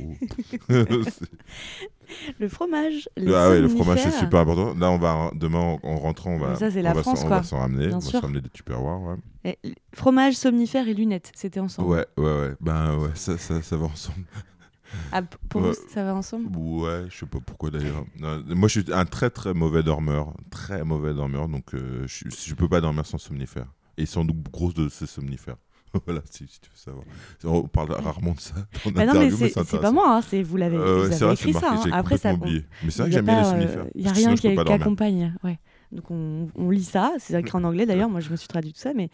Le 2.40 2.48
fromage. 2.48 3.08
les 3.16 3.32
ah 3.32 3.50
ouais, 3.50 3.60
le 3.60 3.68
fromage 3.68 4.00
c'est 4.02 4.10
super 4.10 4.40
important. 4.40 4.74
Là 4.74 4.90
on 4.90 4.98
va 4.98 5.30
demain 5.34 5.58
en, 5.60 5.88
en 5.88 5.96
rentrant 5.98 6.30
on 6.32 6.38
va, 6.38 6.48
Mais 6.50 6.56
ça, 6.56 6.68
c'est 6.70 6.80
on 6.80 6.82
la 6.82 6.92
va 6.92 7.02
France, 7.02 7.20
s'en- 7.20 7.24
on 7.26 7.28
quoi. 7.28 7.36
va 7.38 7.42
s'en 7.44 7.58
ramener, 7.60 7.86
Bien 7.86 7.96
on 7.96 8.00
va 8.00 8.10
s'en 8.10 8.20
ramener 8.20 8.40
des 8.40 8.48
tupperwares. 8.48 9.00
Ouais. 9.00 9.16
Et, 9.44 9.58
l- 9.62 9.74
fromage, 9.94 10.34
somnifère 10.34 10.88
et 10.88 10.94
lunettes, 10.94 11.30
c'était 11.36 11.60
ensemble. 11.60 11.88
ouais, 11.88 12.06
ouais, 12.16 12.24
ouais. 12.24 12.54
Ben 12.60 12.96
ouais, 12.98 13.10
ça, 13.14 13.38
ça, 13.38 13.62
ça 13.62 13.76
va 13.76 13.84
ensemble. 13.86 14.24
Ah, 15.12 15.22
pour 15.22 15.60
vous, 15.62 15.74
ça 15.88 16.04
va 16.04 16.14
ensemble? 16.14 16.48
Ouais, 16.56 17.04
je 17.08 17.16
sais 17.18 17.26
pas 17.26 17.38
pourquoi 17.44 17.70
d'ailleurs. 17.70 18.04
Moi, 18.18 18.68
je 18.68 18.80
suis 18.80 18.92
un 18.92 19.04
très 19.04 19.30
très 19.30 19.54
mauvais 19.54 19.82
dormeur, 19.82 20.34
très 20.50 20.84
mauvais 20.84 21.14
dormeur, 21.14 21.48
donc 21.48 21.74
euh, 21.74 22.04
je, 22.06 22.24
je 22.28 22.54
peux 22.54 22.68
pas 22.68 22.80
dormir 22.80 23.06
sans 23.06 23.18
somnifère. 23.18 23.66
Et 23.96 24.02
ils 24.02 24.06
sont 24.06 24.24
donc 24.24 24.36
grosses 24.50 24.74
de 24.74 24.88
ces 24.88 25.06
somnifères. 25.06 25.56
voilà, 26.06 26.20
si, 26.30 26.46
si 26.46 26.60
tu 26.60 26.70
veux 26.70 26.76
savoir. 26.76 27.04
On 27.44 27.66
parle 27.66 27.90
rarement 27.92 28.32
de 28.32 28.40
ça 28.40 28.54
Bah 28.94 29.04
non, 29.06 29.14
mais 29.14 29.30
c'est 29.30 29.80
pas 29.80 29.90
moi, 29.90 30.16
hein, 30.16 30.22
c'est 30.22 30.42
vous 30.42 30.56
l'avez 30.56 30.76
Euh, 30.76 31.10
écrit 31.32 31.52
ça. 31.52 31.72
hein. 31.72 31.82
Après, 31.92 32.16
ça, 32.16 32.32
oublié. 32.32 32.64
Mais 32.84 32.90
c'est 32.90 33.02
vrai 33.02 33.08
il 33.08 33.10
que 33.10 33.16
j'aime 33.16 33.24
bien 33.26 33.40
les 33.42 33.46
euh, 33.46 33.50
somnifères. 33.50 33.86
Il 33.96 34.02
n'y 34.02 34.08
a 34.08 34.12
rien 34.12 34.34
qui, 34.36 34.48
accompagne. 34.48 35.34
Ouais. 35.42 35.58
Donc 35.90 36.08
on, 36.12 36.48
on 36.54 36.70
lit 36.70 36.84
ça, 36.84 37.12
c'est 37.18 37.38
écrit 37.38 37.58
en 37.58 37.64
anglais 37.64 37.84
d'ailleurs, 37.86 38.08
moi 38.08 38.20
je 38.20 38.30
me 38.30 38.36
suis 38.36 38.46
traduit 38.46 38.72
tout 38.72 38.78
ça, 38.78 38.92
mais, 38.94 39.10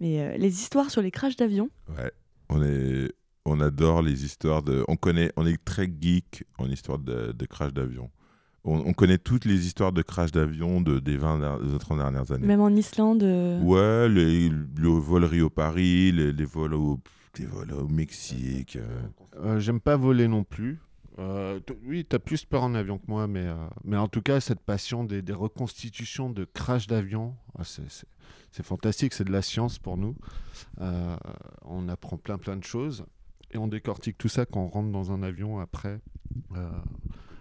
mais 0.00 0.20
euh, 0.20 0.36
les 0.36 0.60
histoires 0.60 0.90
sur 0.90 1.00
les 1.00 1.10
crashs 1.10 1.36
d'avion, 1.36 1.70
Ouais, 1.96 2.12
on 2.50 2.62
est, 2.62 3.10
on 3.44 3.60
adore 3.60 4.02
les 4.02 4.24
histoires 4.24 4.62
de, 4.62 4.84
on 4.88 4.96
connaît, 4.96 5.32
on 5.36 5.46
est 5.46 5.62
très 5.64 5.86
geek 6.00 6.44
en 6.58 6.66
histoire 6.68 6.98
de, 6.98 7.32
de 7.32 7.46
crash 7.46 7.72
d'avion. 7.72 8.10
On, 8.64 8.76
on 8.86 8.92
connaît 8.92 9.18
toutes 9.18 9.44
les 9.44 9.66
histoires 9.66 9.92
de 9.92 10.02
crash 10.02 10.30
d'avion 10.30 10.80
de, 10.80 11.00
des 11.00 11.16
20 11.16 11.40
der- 11.40 11.58
des 11.60 11.78
30 11.78 11.98
dernières 11.98 12.30
années. 12.30 12.46
même 12.46 12.60
en 12.60 12.68
Islande. 12.70 13.22
euh, 13.24 13.60
Ouais, 13.60 14.08
les, 14.08 14.48
le 14.48 14.88
vol 14.88 15.24
Rio-Paris, 15.24 16.12
les, 16.12 16.32
les 16.32 16.44
vols 16.44 16.74
au, 16.74 17.00
les 17.40 17.46
vols 17.46 17.72
au 17.72 17.88
Mexique. 17.88 18.76
euh. 18.76 19.00
Euh, 19.42 19.58
J'aime 19.58 19.80
pas 19.80 19.96
voler 19.96 20.28
non 20.28 20.44
plus. 20.44 20.78
Euh, 21.18 21.58
oui, 21.84 22.06
tu 22.08 22.14
as 22.14 22.20
plus 22.20 22.44
peur 22.44 22.62
en 22.62 22.74
avion 22.76 22.98
que 22.98 23.04
moi, 23.08 23.26
mais, 23.26 23.46
euh, 23.46 23.54
mais 23.84 23.96
en 23.96 24.06
tout 24.08 24.22
cas, 24.22 24.38
cette 24.40 24.60
passion 24.60 25.02
des, 25.04 25.20
des 25.20 25.32
reconstitutions 25.34 26.30
de 26.30 26.44
crash 26.44 26.86
d'avion, 26.86 27.34
ah, 27.58 27.64
c'est- 27.64 27.82
c'est 27.88 28.06
c'est 28.54 28.64
fantastique, 28.66 29.14
c'est 29.14 29.24
de 29.24 29.32
la 29.32 29.40
science 29.40 29.78
pour 29.78 29.96
nous. 29.96 30.14
Euh, 30.82 31.16
on 31.64 31.88
apprend 31.88 32.18
plein 32.18 32.36
plein 32.36 32.56
de 32.56 32.64
choses 32.64 33.04
et 33.52 33.58
on 33.58 33.68
décortique 33.68 34.18
tout 34.18 34.28
ça 34.28 34.46
quand 34.46 34.60
on 34.60 34.68
rentre 34.68 34.90
dans 34.90 35.12
un 35.12 35.22
avion 35.22 35.58
après, 35.60 36.00
euh, 36.56 36.68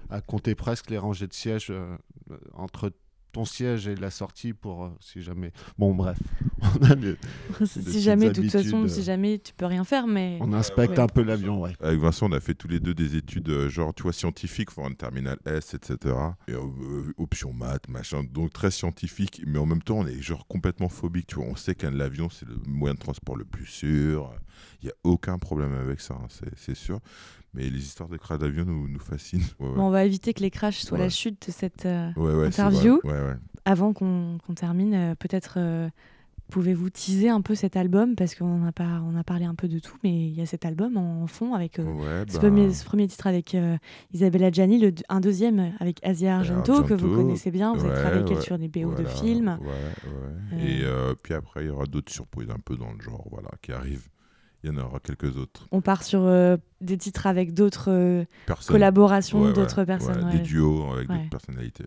à 0.10 0.22
compter 0.22 0.56
presque 0.56 0.90
les 0.90 0.98
rangées 0.98 1.28
de 1.28 1.34
sièges 1.34 1.68
euh, 1.70 1.96
euh, 2.32 2.38
entre 2.54 2.92
ton 3.32 3.46
siège 3.46 3.88
et 3.88 3.96
la 3.96 4.10
sortie 4.12 4.52
pour 4.52 4.84
euh, 4.84 4.90
si 5.00 5.22
jamais. 5.22 5.54
Bon, 5.78 5.96
bref, 5.96 6.18
on, 6.62 6.84
a 6.84 6.96
des- 6.98 7.16
si 7.66 8.02
jamais, 8.02 8.30
de 8.30 8.42
toute 8.42 8.52
façon, 8.52 8.84
euh. 8.84 8.88
si 8.90 9.04
jamais 9.04 9.40
tu 9.40 9.54
peux 9.54 9.68
rien 9.68 9.86
faire, 9.86 10.06
mais 10.06 10.38
on 10.42 10.52
inspecte 10.52 10.92
Ouais. 10.98 11.00
un 11.00 11.08
peu 11.08 11.24
l'avion, 11.24 11.62
ouais. 11.62 11.72
Avec 11.80 11.98
Vincent, 12.02 12.28
on 12.30 12.34
a 12.34 12.42
fait 12.42 12.56
tous 12.56 12.68
les 12.68 12.82
deux 12.82 12.94
des 12.94 13.16
études, 13.16 13.70
genre, 13.70 13.94
tu 13.94 14.04
vois, 14.04 14.12
scientifiques, 14.12 14.70
faut 14.72 14.84
un 14.84 14.92
terminal 14.92 15.40
S, 15.46 15.74
etc. 15.76 16.14
Et, 16.50 16.52
euh, 16.52 17.14
option 17.18 17.54
maths, 17.54 17.88
machin. 17.88 18.22
Donc 18.30 18.52
très 18.52 18.70
scientifique, 18.70 19.42
mais 19.48 19.60
en 19.60 19.66
même 19.66 19.82
temps, 19.82 20.00
on 20.00 20.08
est 20.08 20.22
genre 20.22 20.46
complètement 20.46 20.90
phobique, 20.90 21.28
tu 21.28 21.36
vois. 21.36 21.46
On 21.46 21.56
sait 21.56 21.74
qu'un 21.74 21.92
l'avion, 21.92 22.30
c'est 22.30 22.46
le 22.50 22.58
moyen 22.68 22.96
de 22.96 23.00
transport 23.00 23.38
le 23.38 23.46
plus 23.46 23.66
sûr. 23.66 24.30
Il 24.82 24.86
n'y 24.86 24.92
a 24.92 24.96
aucun 25.04 25.38
problème 25.38 25.74
avec 25.74 26.00
ça, 26.02 26.16
hein, 26.16 26.28
c'est- 26.56 26.76
sûr. 26.76 27.00
Mais 27.54 27.70
les 27.70 27.80
histoires 27.80 28.08
de 28.10 28.16
crash 28.18 28.40
d'avion 28.40 28.64
nous, 28.66 28.88
nous 28.88 29.00
fascinent. 29.00 29.42
Ouais, 29.60 29.68
ouais. 29.68 29.76
bon, 29.76 29.84
on 29.88 29.90
va 29.90 30.06
éviter 30.06 30.34
que 30.34 30.40
les 30.42 30.50
crashs 30.52 30.84
soient 30.84 30.98
Ouais. 30.98 31.04
la 31.04 31.10
chute 31.10 31.48
de 31.48 31.52
cette. 31.52 31.86
euh, 31.86 32.12
Interview. 32.46 33.02
Avant 33.66 33.92
qu'on 33.94 34.38
qu'on 34.46 34.54
termine, 34.54 34.94
euh, 34.94 35.16
peut-être 35.16 35.56
euh, 35.58 35.90
pouvez-vous 36.50 36.90
teaser 36.90 37.30
un 37.30 37.42
peu 37.42 37.54
cet 37.54 37.76
album? 37.76 38.16
Parce 38.16 38.36
qu'on 38.36 38.66
a 38.66 38.72
pas, 38.72 39.02
on 39.06 39.16
a 39.18 39.24
parlé 39.24 39.46
un 39.46 39.54
peu 39.54 39.68
de 39.68 39.80
tout, 39.80 39.96
mais 40.04 40.28
il 40.30 40.34
y 40.34 40.42
a 40.42 40.46
cet 40.46 40.66
album 40.66 40.96
en 40.98 41.28
fond 41.28 41.54
avec. 41.54 41.78
Ouais, 41.78 42.24
Ce, 42.30 42.38
premier, 42.38 42.74
ce 42.74 42.84
premier 42.86 43.08
titre 43.08 43.28
avec 43.28 43.56
Isabella 44.14 44.50
Gianni, 44.50 44.80
le, 44.80 44.94
un 45.10 45.20
deuxième 45.20 45.74
avec 45.80 46.00
Asia 46.04 46.38
Argento, 46.38 46.84
que 46.84 46.94
vous 46.94 47.14
connaissez 47.16 47.52
bien, 47.52 47.74
vous 47.74 47.86
avez 47.86 47.94
travaillé 48.00 48.22
avec 48.22 48.32
elle 48.32 48.42
sur 48.42 48.58
des 48.58 48.68
BO 48.70 48.94
de 48.96 49.04
films. 49.06 49.60
Et 50.58 50.84
puis 51.22 51.34
après, 51.34 51.64
il 51.66 51.68
y 51.68 51.70
aura 51.70 51.86
d'autres 51.86 52.12
surprises 52.12 52.50
un 52.50 52.60
peu 52.64 52.78
dans 52.78 52.92
le 52.94 53.02
genre, 53.02 53.28
voilà, 53.30 53.50
qui 53.62 53.72
arrivent. 53.74 54.08
Il 54.64 54.70
y 54.70 54.74
en 54.74 54.78
aura 54.78 55.00
quelques 55.00 55.38
autres 55.38 55.68
On 55.72 55.82
part 55.82 56.04
sur 56.04 56.22
euh, 56.22 56.56
des 56.82 56.98
titres 56.98 57.26
avec 57.28 57.54
d'autres 57.54 57.90
euh, 57.90 58.26
collaborations 58.68 59.42
Ouais, 59.44 59.54
d'autres 59.54 59.80
ouais, 59.80 59.86
personnes. 59.86 60.30
Des 60.32 60.40
duos 60.40 60.92
avec 60.94 61.08
d'autres 61.08 61.30
personnalités. 61.30 61.86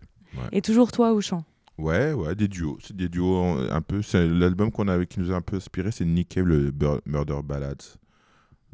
Et 0.51 0.61
toujours 0.61 0.91
toi 0.91 1.13
au 1.13 1.21
chant. 1.21 1.45
Ouais, 1.77 2.11
ouais, 2.13 2.35
des 2.35 2.47
duos. 2.47 2.77
C'est 2.81 2.95
des 2.95 3.07
duos 3.09 3.37
un 3.71 3.81
peu. 3.81 4.01
C'est 4.01 4.27
l'album 4.27 4.71
qu'on 4.71 4.87
avait 4.87 5.07
qui 5.07 5.19
nous 5.19 5.31
a 5.31 5.35
un 5.35 5.41
peu 5.41 5.55
inspiré, 5.57 5.91
c'est 5.91 6.05
Nick 6.05 6.29
Cave, 6.29 6.45
le 6.45 6.71
Bur- 6.71 7.01
Murder 7.05 7.39
Ballads 7.43 7.97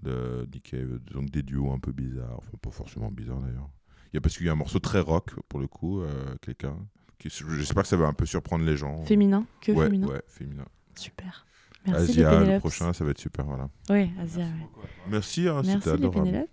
de 0.02 0.48
Nick 0.54 0.72
Cave. 0.72 1.00
Donc 1.12 1.30
des 1.30 1.44
duos 1.44 1.72
un 1.72 1.80
peu 1.80 1.92
bizarres, 1.92 2.38
enfin 2.38 2.58
pas 2.62 2.72
forcément 2.72 3.12
bizarres 3.12 3.40
d'ailleurs. 3.42 3.70
Il 4.12 4.16
y 4.16 4.18
a 4.18 4.22
parce 4.22 4.36
qu'il 4.36 4.46
y 4.46 4.50
a 4.50 4.52
un 4.52 4.56
morceau 4.56 4.80
très 4.80 5.00
rock 5.00 5.32
pour 5.48 5.60
le 5.60 5.68
coup, 5.68 6.02
euh, 6.02 6.10
quelqu'un. 6.42 6.76
J'espère 7.24 7.84
que 7.84 7.90
ça 7.90 7.98
va 7.98 8.08
un 8.08 8.14
peu 8.14 8.26
surprendre 8.26 8.66
les 8.66 8.76
gens. 8.76 9.04
Féminin? 9.04 9.46
Que 9.62 9.74
féminin? 9.76 10.08
ouais, 10.08 10.22
féminin. 10.28 10.66
Super. 10.96 11.46
Merci 11.88 12.24
Asia, 12.24 12.40
le 12.40 12.60
prochain, 12.60 12.94
ça 12.94 13.04
va 13.04 13.12
être 13.12 13.20
super. 13.20 13.46
Voilà. 13.46 13.68
Oui, 13.90 14.12
Asia. 14.22 14.46
Merci, 14.46 14.52
ouais. 14.78 14.90
merci, 15.10 15.48
hein, 15.48 15.62
merci 15.66 15.88
les 15.88 15.94
adorable. 15.94 16.46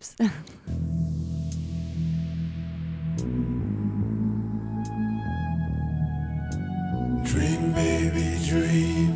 Dream, 7.24 7.72
baby, 7.74 8.38
dream. 8.48 9.07